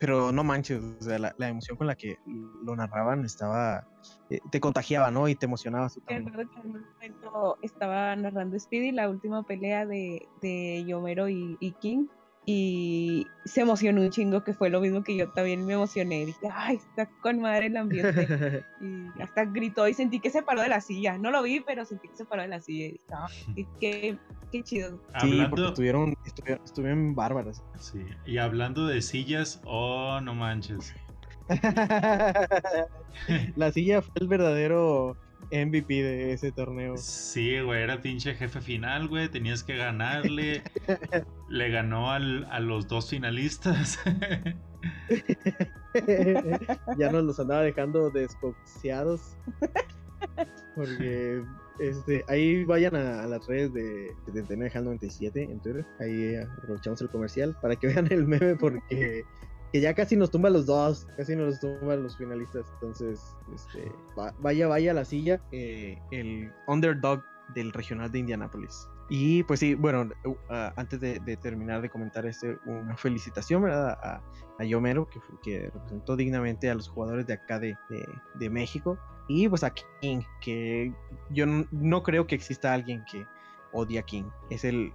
[0.00, 2.18] pero no manches, o sea, la, emoción con la que
[2.64, 3.86] lo narraban estaba,
[4.30, 5.28] eh, te contagiaba, ¿no?
[5.28, 5.88] Y te emocionaba.
[6.08, 12.06] en un momento estaba narrando Speedy la última pelea de, de Yomero y King
[12.46, 16.26] y se emocionó un chingo, que fue lo mismo que yo también me emocioné.
[16.26, 18.64] Dije, ay, está con madre el ambiente.
[18.80, 21.18] y hasta gritó y sentí que se paró de la silla.
[21.18, 22.86] No lo vi, pero sentí que se paró de la silla.
[22.86, 23.28] Y dije, ah,
[23.78, 24.18] qué,
[24.52, 25.00] qué, chido.
[25.20, 26.14] Sí, porque estuvieron,
[26.64, 27.62] estuvieron, bárbaras.
[27.78, 30.94] Sí, y hablando de sillas, oh, no manches.
[33.56, 35.16] la silla fue el verdadero
[35.52, 36.96] MVP de ese torneo.
[36.96, 39.28] Sí, güey, era pinche jefe final, güey.
[39.28, 40.62] Tenías que ganarle.
[41.48, 43.98] Le ganó al, a los dos finalistas.
[46.98, 49.36] ya nos los andaba dejando descoxiados.
[50.74, 51.42] Porque
[51.80, 55.86] este, ahí vayan a, las redes de 97 en Twitter.
[55.98, 59.24] Ahí aprovechamos el comercial para que vean el meme porque
[59.72, 62.66] que ya casi nos tumba los dos, casi nos tumba los finalistas.
[62.74, 63.92] Entonces, este,
[64.40, 67.22] vaya, vaya a la silla, eh, el underdog
[67.54, 68.88] del regional de Indianápolis.
[69.08, 70.08] Y pues sí, bueno,
[70.76, 73.98] antes de, terminar de comentar este, una felicitación ¿verdad?
[74.02, 74.22] a,
[74.60, 75.08] a Yomero,
[75.42, 77.76] que, representó dignamente a los jugadores de acá de,
[78.34, 78.98] de, México.
[79.26, 80.94] Y pues a King, que
[81.30, 83.26] yo no, creo que exista alguien que
[83.72, 84.24] odie a King.
[84.48, 84.92] Es el,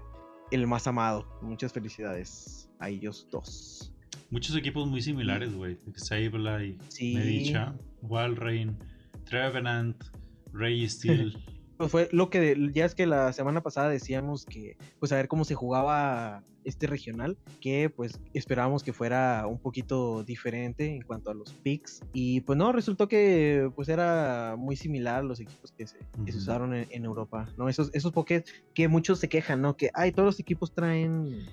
[0.52, 1.28] el más amado.
[1.42, 3.95] Muchas felicidades a ellos dos.
[4.30, 5.78] Muchos equipos muy similares, güey.
[5.96, 7.16] Sableye, sí.
[7.16, 8.78] Medicha, Walrein,
[9.26, 10.04] Trevenant,
[10.54, 11.38] Ray Steel.
[11.78, 15.28] Pues fue lo que ya es que la semana pasada decíamos que, pues a ver
[15.28, 21.32] cómo se jugaba este regional, que pues esperábamos que fuera un poquito diferente en cuanto
[21.32, 22.02] a los picks.
[22.14, 25.98] Y pues no, resultó que pues era muy similar a los equipos que se,
[26.36, 27.68] usaron en, Europa, ¿no?
[27.68, 29.76] Esos, esos pokés que muchos se quejan, ¿no?
[29.78, 31.46] Que, ay, todos los equipos traen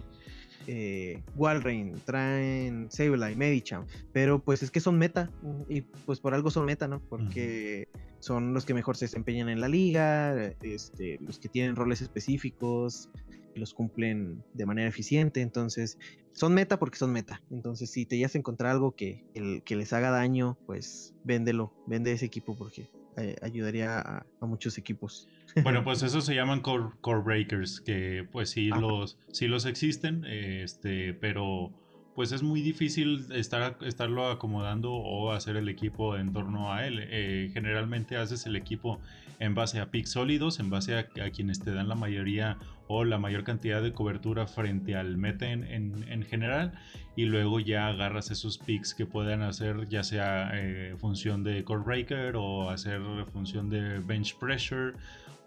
[0.67, 5.31] eh, Walrein, traen Sableye, Medicham, pero pues es que son meta
[5.69, 7.01] y pues por algo son meta, ¿no?
[7.01, 7.89] Porque
[8.21, 13.09] son los que mejor se desempeñan en la liga, este, los que tienen roles específicos,
[13.55, 15.99] los cumplen de manera eficiente, entonces
[16.33, 17.43] son meta porque son meta.
[17.51, 21.73] Entonces si te llegas a encontrar algo que, el, que les haga daño, pues véndelo,
[21.87, 25.29] vende ese equipo porque eh, ayudaría a, muchos equipos.
[25.63, 28.81] Bueno, pues eso se llaman core, breakers, que pues sí, ah.
[28.81, 31.71] los, sí los existen, este, pero
[32.15, 36.99] pues es muy difícil estar, estarlo acomodando o hacer el equipo en torno a él.
[37.01, 39.01] Eh, generalmente haces el equipo
[39.39, 43.19] en base a picks sólidos, en base a, quienes te dan la mayoría o la
[43.19, 46.73] mayor cantidad de cobertura frente al meta en, general
[47.17, 51.83] y luego ya agarras esos picks que puedan hacer ya sea eh, función de core
[51.83, 53.01] breaker o hacer
[53.33, 54.93] función de bench pressure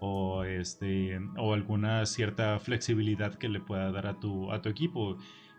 [0.00, 5.16] o este o alguna cierta flexibilidad que le pueda dar a tu a tu equipo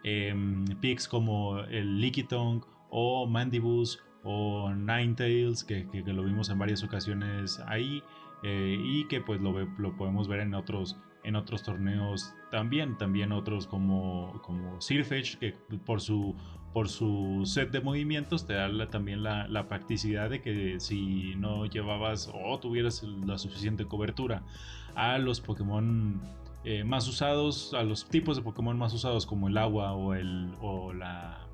[0.10, 6.82] Em, picks como el Lickitung o Mandibus o Ninetales, que, que, lo vimos en varias
[6.82, 8.02] ocasiones ahí
[8.44, 9.52] eh, y que pues lo,
[9.98, 10.96] podemos ver en otros,
[11.26, 15.56] en otros torneos también, también otros como, como Sirfetch, que
[15.86, 16.34] por su,
[16.72, 22.32] por su set de movimientos te da también la, practicidad de que si no llevabas
[22.34, 24.44] o tuvieras la suficiente cobertura
[24.96, 26.22] a los Pokémon
[26.70, 30.54] eh, más usados, a los tipos de Pokémon más usados como el agua o, el,
[30.60, 31.48] o la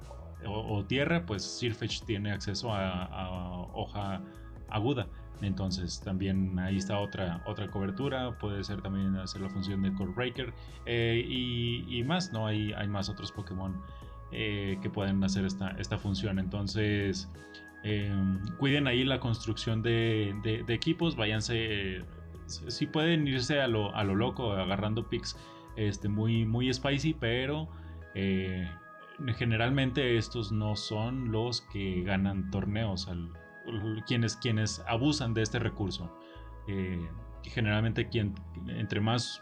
[0.44, 4.24] o, tierra, pues Sirfetch tiene acceso a, hoja
[4.70, 5.08] aguda.
[5.44, 10.14] Entonces también ahí está otra, otra cobertura, puede ser también hacer la función de Core
[10.14, 10.52] Breaker
[10.88, 12.48] eh, y, más, ¿no?
[12.48, 13.80] Hay, hay más otros Pokémon
[14.32, 16.40] eh, que pueden hacer esta, esta función.
[16.40, 17.30] Entonces
[18.58, 20.34] cuiden ahí la construcción de,
[20.66, 22.04] de equipos, váyanse
[22.48, 25.38] sí pueden irse a lo, a lo loco, agarrando picks
[25.76, 27.70] este, muy, muy spicy, pero
[28.16, 28.70] eh,
[29.36, 33.10] generalmente estos no son los que ganan torneos,
[34.08, 36.16] quienes, quienes abusan de este recurso.
[36.68, 37.10] Eh,
[37.44, 38.36] generalmente quien
[38.68, 39.42] entre más,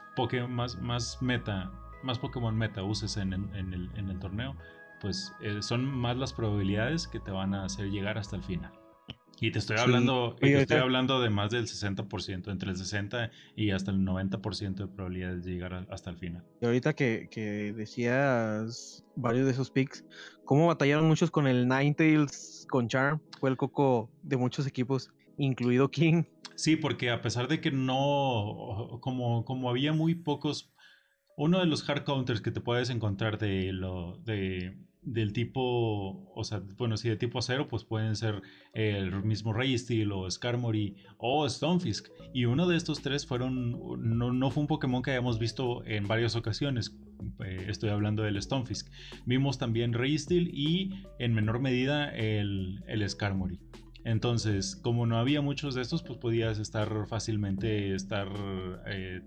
[0.50, 1.72] más, más meta,
[2.04, 4.56] más Pokémon meta uses en, el, torneo,
[5.00, 8.72] pues eh, son más las probabilidades que te van a hacer llegar hasta el final.
[9.44, 13.90] Y te estoy hablando, estoy hablando de más del 60%, entre el 60 y hasta
[13.90, 16.44] el 90% de probabilidades de llegar hasta el final.
[16.62, 20.06] Y ahorita que, decías varios de esos picks,
[20.46, 23.20] ¿cómo batallaron muchos con el Ninetales, con Charm?
[23.40, 26.22] Fue el coco de muchos equipos, incluido King.
[26.54, 30.72] Sí, porque a pesar de que no, como, como había muy pocos,
[31.36, 36.44] uno de los hard counters que te puedes encontrar de lo de del tipo, o
[36.44, 38.42] sea, bueno, si de tipo acero, pues pueden ser
[38.74, 42.10] el mismo Steel o Skarmory o Stonefisk.
[42.34, 46.36] Y uno de estos tres fueron, no, fue un Pokémon que hayamos visto en varias
[46.36, 46.98] ocasiones.
[47.44, 48.92] Eh, estoy hablando del Stonefisk.
[49.26, 53.60] Vimos también Steel y en menor medida el, el Skarmory.
[54.04, 58.28] Entonces, como no había muchos de estos, pues podías estar fácilmente estar
[58.88, 59.22] eh,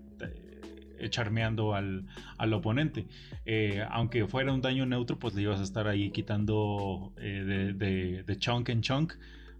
[1.09, 2.05] charmeando al,
[2.53, 3.05] oponente.
[3.45, 8.37] Eh, aunque fuera un daño neutro, pues le ibas a estar ahí quitando eh, de,
[8.37, 9.13] chunk en chunk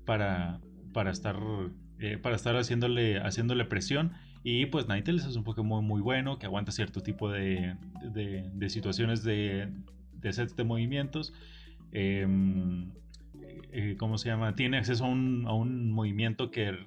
[0.06, 0.60] para,
[0.94, 1.38] para estar,
[2.22, 4.14] para estar haciéndole, haciéndole presión.
[4.44, 7.76] Y pues Ninetales es un Pokémon muy bueno que aguanta cierto tipo de,
[8.68, 9.70] situaciones de,
[10.14, 11.34] de sets de movimientos.
[13.78, 14.56] Eh, ¿cómo se llama?
[14.56, 16.78] Tiene acceso a un, movimiento que,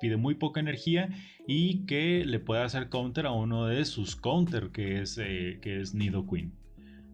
[0.00, 1.08] pide muy poca energía
[1.46, 5.80] y que le puede hacer counter a uno de sus counter, que es, eh, que
[5.80, 6.52] es Nidoqueen.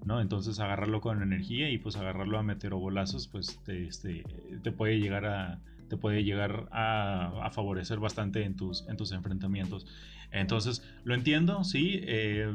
[0.07, 0.22] ¿no?
[0.22, 4.24] Entonces agarrarlo con energía y pues agarrarlo a meteorobolazos, pues te, este,
[4.62, 9.86] te puede llegar a te puede llegar a, favorecer bastante en tus, en tus enfrentamientos.
[10.30, 12.01] Entonces, lo entiendo, sí.
[12.03, 12.53] Eh,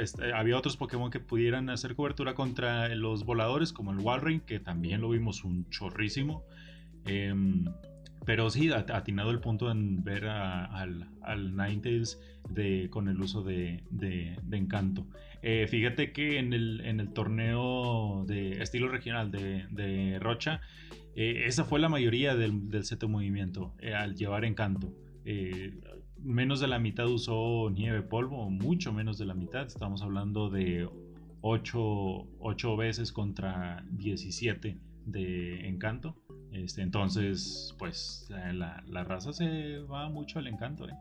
[0.00, 4.60] este, había otros Pokémon que pudieran hacer cobertura contra los voladores, como el Walrein, que
[4.60, 6.44] también lo vimos un chorrísimo.
[7.04, 7.64] Em,
[8.24, 12.20] pero sí, atinado el punto en ver al, al Ninetales
[12.90, 13.82] con el uso de,
[14.50, 15.06] encanto.
[15.42, 20.60] Eh, fíjate que en el, torneo de estilo regional de, Rocha,
[21.16, 24.92] eh, esa fue la mayoría del, del set de movimiento al llevar encanto
[26.24, 29.66] menos de la mitad usó nieve polvo, mucho menos de la mitad.
[29.66, 30.88] Estamos hablando de
[31.42, 36.16] 8, veces contra 17 de encanto.
[36.54, 40.88] Este, entonces, pues la, raza se va mucho al encanto.
[40.88, 40.94] ¿eh?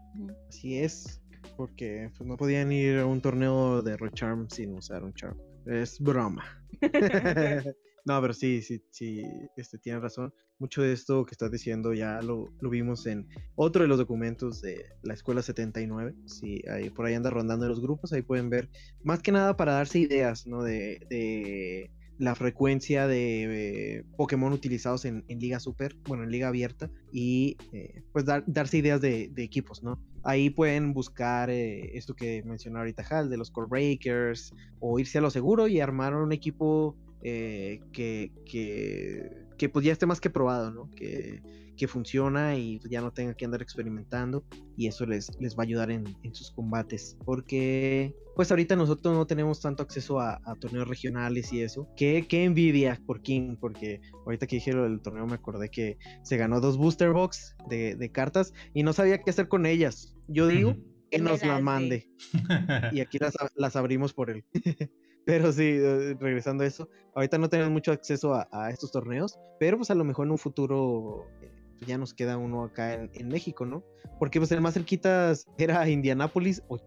[0.49, 1.21] Así es,
[1.55, 5.37] porque pues, no podían ir a un torneo de Recharm sin usar un charm.
[5.65, 6.43] Es broma.
[8.05, 9.23] No, pero sí, sí, sí,
[9.55, 10.33] este, tiene razón.
[10.59, 14.85] Mucho de esto que estás diciendo ya lo, vimos en otro de los documentos de
[15.03, 16.13] la Escuela 79.
[16.25, 18.69] Sí, ahí, por ahí anda rondando en los grupos, ahí pueden ver,
[19.03, 20.63] más que nada para darse ideas, ¿no?
[20.63, 28.03] De, la frecuencia de Pokémon utilizados en, Liga Super, bueno, en Liga Abierta, y eh,
[28.11, 29.99] pues darse ideas de, equipos, ¿no?
[30.23, 35.17] Ahí pueden buscar eh, esto que mencionó ahorita Hal, de los Core Breakers, o irse
[35.17, 40.19] a lo seguro y armar un equipo eh, que, que, que, pues ya esté más
[40.19, 40.89] que probado, ¿no?
[40.95, 41.41] Que,
[41.77, 44.45] que, funciona y ya no tenga que andar experimentando
[44.77, 47.17] y eso les, les va a ayudar en, en sus combates.
[47.25, 51.87] Porque pues ahorita nosotros no tenemos tanto acceso a, torneos regionales y eso.
[51.95, 55.97] Qué, qué envidia por King, porque ahorita que dije lo del torneo me acordé que
[56.23, 60.15] se ganó dos booster box de, de cartas y no sabía qué hacer con ellas.
[60.27, 60.75] Yo digo...
[61.11, 62.09] que nos las mande.
[62.91, 64.45] y aquí las, las abrimos por él.
[65.25, 69.77] Pero sí, eh, regresando a eso, ahorita no tenemos mucho acceso a, estos torneos, pero
[69.77, 73.27] pues a lo mejor en un futuro eh, pues, ya nos queda uno acá en,
[73.29, 73.83] México, ¿no?
[74.19, 76.79] Porque pues el más cerquitas era Indianápolis o,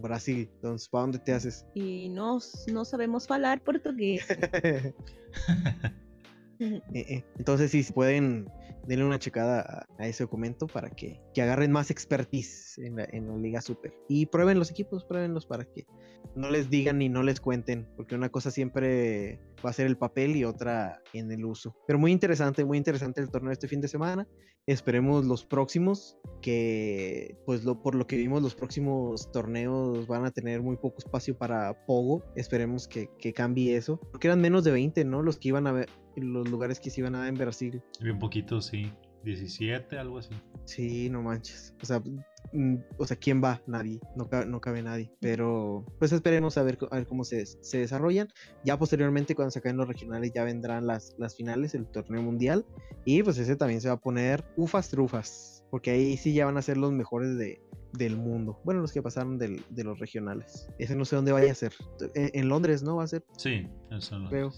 [0.00, 1.64] Brasil, entonces ¿para dónde te haces?
[1.74, 2.38] Y no,
[2.72, 4.26] no sabemos hablar portugués.
[6.60, 8.46] Eh, entonces sí, pueden
[8.86, 13.36] denle una checada a, ese documento para que, agarren más expertise en la, en la,
[13.36, 13.94] Liga Super.
[14.08, 15.86] Y prueben los equipos, pruébenlos para que
[16.34, 19.96] no les digan ni no les cuenten, porque una cosa siempre va a ser el
[19.96, 21.74] papel y otra en el uso.
[21.86, 24.28] Pero muy interesante, muy interesante el torneo este fin de semana.
[24.66, 30.30] Esperemos los próximos, que pues lo, por lo que vimos los próximos torneos van a
[30.30, 32.22] tener muy poco espacio para Pogo.
[32.36, 35.22] Esperemos que, que cambie eso, porque eran menos de 20, ¿no?
[35.22, 37.82] Los que iban a ver, los lugares que se iban a dar en Brasil.
[38.00, 38.92] Bien poquito, sí.
[39.24, 40.30] 17, algo así.
[40.64, 41.74] Sí, no manches.
[41.82, 42.02] O sea,
[42.52, 43.60] mm, o sea, ¿quién va?
[43.66, 45.12] Nadie, no cabe, no cabe nadie.
[45.20, 48.28] Pero pues esperemos a ver, a ver cómo se, se, desarrollan.
[48.64, 52.64] Ya posteriormente, cuando se acaben los regionales, ya vendrán las, las finales, el torneo mundial.
[53.04, 55.64] Y pues ese también se va a poner ufas trufas.
[55.70, 58.60] Porque ahí sí ya van a ser los mejores de, del mundo.
[58.64, 60.68] Bueno, los que pasaron de los regionales.
[60.78, 61.72] Ese no sé dónde vaya a ser.
[62.14, 62.96] En, Londres, ¿no?
[62.96, 63.24] Va a ser.
[63.36, 64.52] Sí, eso lo Veo.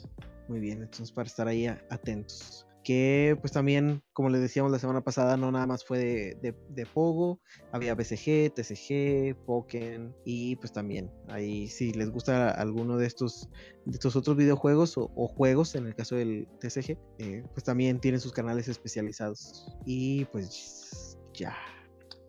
[0.53, 5.01] Muy bien, entonces para estar ahí atentos que pues también, como les decíamos la semana
[5.03, 7.41] pasada, no nada más fue de, Pogo,
[7.73, 13.49] había BCG, TCG, Pokémon y pues también ahí si les gusta alguno de estos,
[13.87, 18.21] de estos otros videojuegos o, juegos, en el caso del TCG, eh, pues también tienen
[18.21, 19.75] sus canales especializados.
[19.87, 21.57] Y pues ya.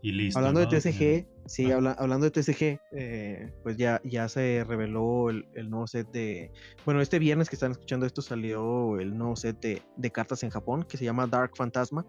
[0.03, 0.37] Y listo.
[0.37, 1.95] Hablando de TCG, sí, ah.
[1.97, 6.51] hablando de TCG, eh, pues ya, ya se reveló el, nuevo set de.
[6.83, 10.83] Bueno, este viernes que están escuchando esto salió el nuevo set de, cartas en Japón
[10.83, 12.05] que se llama Dark Phantasma,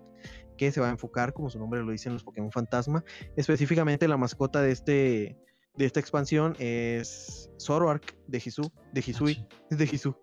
[0.59, 3.05] que se va a enfocar, como su nombre lo dice, en los Pokémon Fantasma.
[3.37, 5.39] Específicamente, la mascota de este.
[5.77, 10.17] De esta expansión es Zoroark de Hisu, de Hisui, es de Hisu.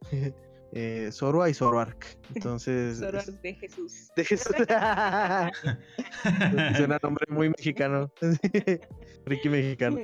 [0.74, 2.18] Eh, Zoroa y Zoroark.
[2.36, 3.00] Entonces.
[3.00, 4.10] Zoroark de Jesús.
[4.16, 4.56] De Jesús.
[6.78, 8.12] Suena nombre muy mexicano.
[9.26, 9.98] Ricky mexicano.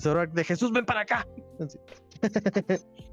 [0.00, 1.26] Zoroark de Jesús, ven para acá.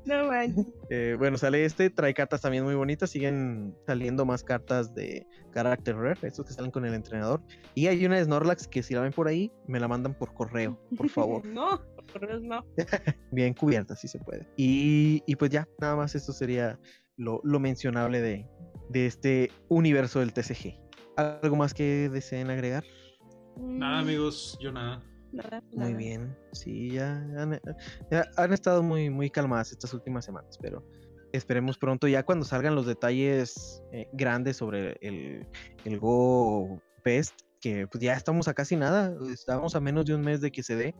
[0.06, 0.56] no man.
[0.90, 5.98] Eh, bueno, sale este, trae cartas también muy bonitas, siguen saliendo más cartas de carácter
[5.98, 7.42] rare, estos que salen con el entrenador.
[7.74, 10.34] Y hay una de Snorlax que si la ven por ahí, me la mandan por
[10.34, 11.46] correo, por favor.
[11.46, 11.82] no,
[12.42, 12.66] no.
[13.32, 14.48] Bien cubierta, si se puede.
[14.58, 16.80] Y, y, pues ya, nada más esto sería
[17.18, 18.48] lo, lo mencionable de,
[18.90, 20.80] de este universo del TCG.
[21.18, 22.84] ¿Algo más que deseen agregar?
[23.58, 25.02] Nada, amigos, yo nada.
[25.74, 27.18] Muy bien, sí, ya
[28.38, 30.86] han, estado muy, muy calmadas estas últimas semanas, pero
[31.34, 35.46] esperemos pronto, ya cuando salgan los detalles eh, grandes sobre el,
[35.84, 40.22] el Go Fest, que pues ya estamos a casi nada, estamos a menos de un
[40.22, 40.96] mes de que se dé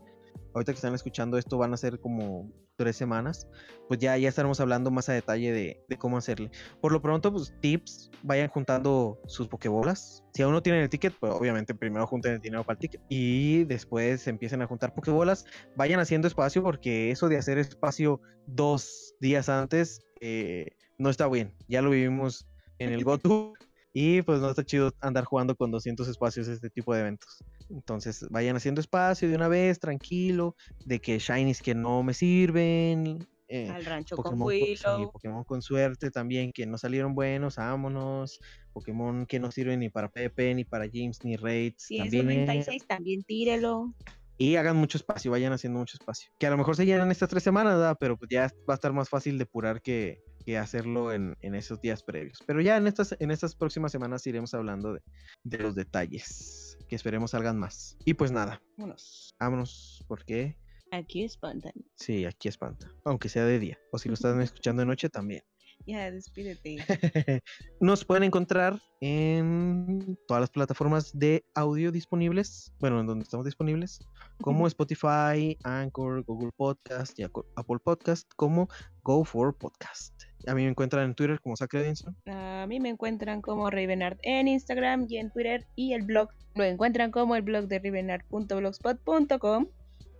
[0.54, 3.48] ahorita que están escuchando esto van a ser como tres semanas,
[3.88, 6.50] pues ya, ya estaremos hablando más a detalle de, cómo hacerle.
[6.80, 10.24] Por lo pronto, pues tips, vayan juntando sus pokebolas.
[10.34, 13.00] Si aún no tienen el ticket, pues obviamente primero junten el dinero para el ticket
[13.08, 15.44] y después empiecen a juntar pokebolas.
[15.76, 20.68] Vayan haciendo espacio porque eso de hacer espacio dos días antes eh,
[20.98, 21.54] no está bien.
[21.68, 22.46] Ya lo vivimos
[22.78, 23.54] en el GoTo
[23.92, 27.42] y pues no está chido andar jugando con 200 espacios este tipo de eventos.
[27.70, 33.26] Entonces vayan haciendo espacio de una vez, tranquilo, de que shinies que no me sirven.
[33.48, 38.40] Eh, Al rancho Pokémon, con sí, Pokémon con suerte también que no salieron buenos, vámonos.
[38.72, 41.84] Pokémon que no sirven ni para Pepe, ni para James, ni Raids.
[41.84, 42.28] Si también.
[42.30, 43.94] es 96, también tírelo.
[44.38, 46.30] Y hagan mucho espacio, vayan haciendo mucho espacio.
[46.38, 48.92] Que a lo mejor se llenan estas tres semanas, pero pues ya va a estar
[48.92, 52.38] más fácil depurar que, que hacerlo en, esos días previos.
[52.46, 54.94] Pero ya en estas, en estas próximas semanas iremos hablando
[55.42, 57.96] de, los detalles, que esperemos salgan más.
[58.04, 59.34] Y pues nada, vámonos.
[59.38, 60.56] Vámonos, porque...
[60.92, 61.72] Aquí espantan.
[61.96, 63.78] Sí, aquí espanta, aunque sea de día.
[63.92, 65.42] O si lo están escuchando de noche también.
[65.84, 66.78] Ya, despídete.
[67.80, 74.00] Nos pueden encontrar en todas las plataformas de audio disponibles, bueno, en donde estamos disponibles,
[74.40, 78.68] como Spotify, Anchor, Google Podcast y Apple Podcast, como
[79.02, 80.25] Go for Podcast.
[80.46, 81.94] A mí me encuentran en Twitter como Sacred
[82.26, 86.64] A mí me encuentran como Ravenart en Instagram y en Twitter y el blog lo
[86.64, 89.66] encuentran como el blog de ravenart.blogspot.com.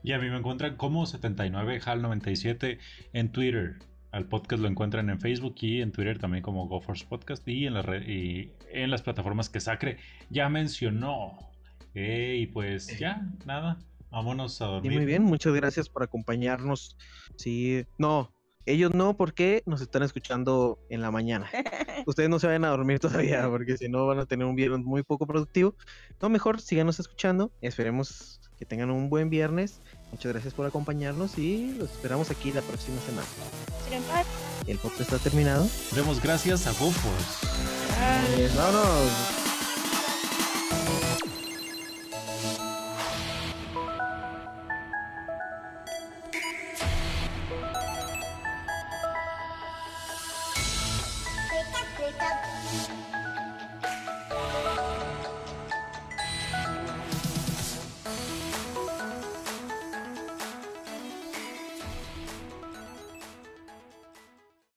[0.02, 2.78] Y a mí me encuentran como 79hal97
[3.12, 3.76] en Twitter.
[4.12, 7.74] Al podcast lo encuentran en Facebook y en Twitter también como GoForce Podcast y en,
[7.74, 9.98] la red, y en las plataformas que Sacre
[10.30, 11.38] ya mencionó.
[11.94, 13.78] y pues ya, nada,
[14.10, 14.92] vámonos a dormir.
[14.92, 16.96] muy bien, muchas gracias por acompañarnos.
[17.36, 18.30] Sí, no,
[18.66, 21.48] ellos no, porque nos están escuchando en la mañana.
[22.06, 24.84] Ustedes no se vayan a dormir todavía, porque si no van a tener un viernes
[24.84, 25.74] muy poco productivo.
[26.20, 27.52] No, mejor síganos escuchando.
[27.60, 29.80] Esperemos que tengan un buen viernes.
[30.10, 33.26] Muchas gracias por acompañarnos y los esperamos aquí la próxima semana.
[34.66, 35.68] El podcast está terminado.
[35.94, 37.46] Demos gracias a GoForce.
[38.56, 39.45] Vámonos.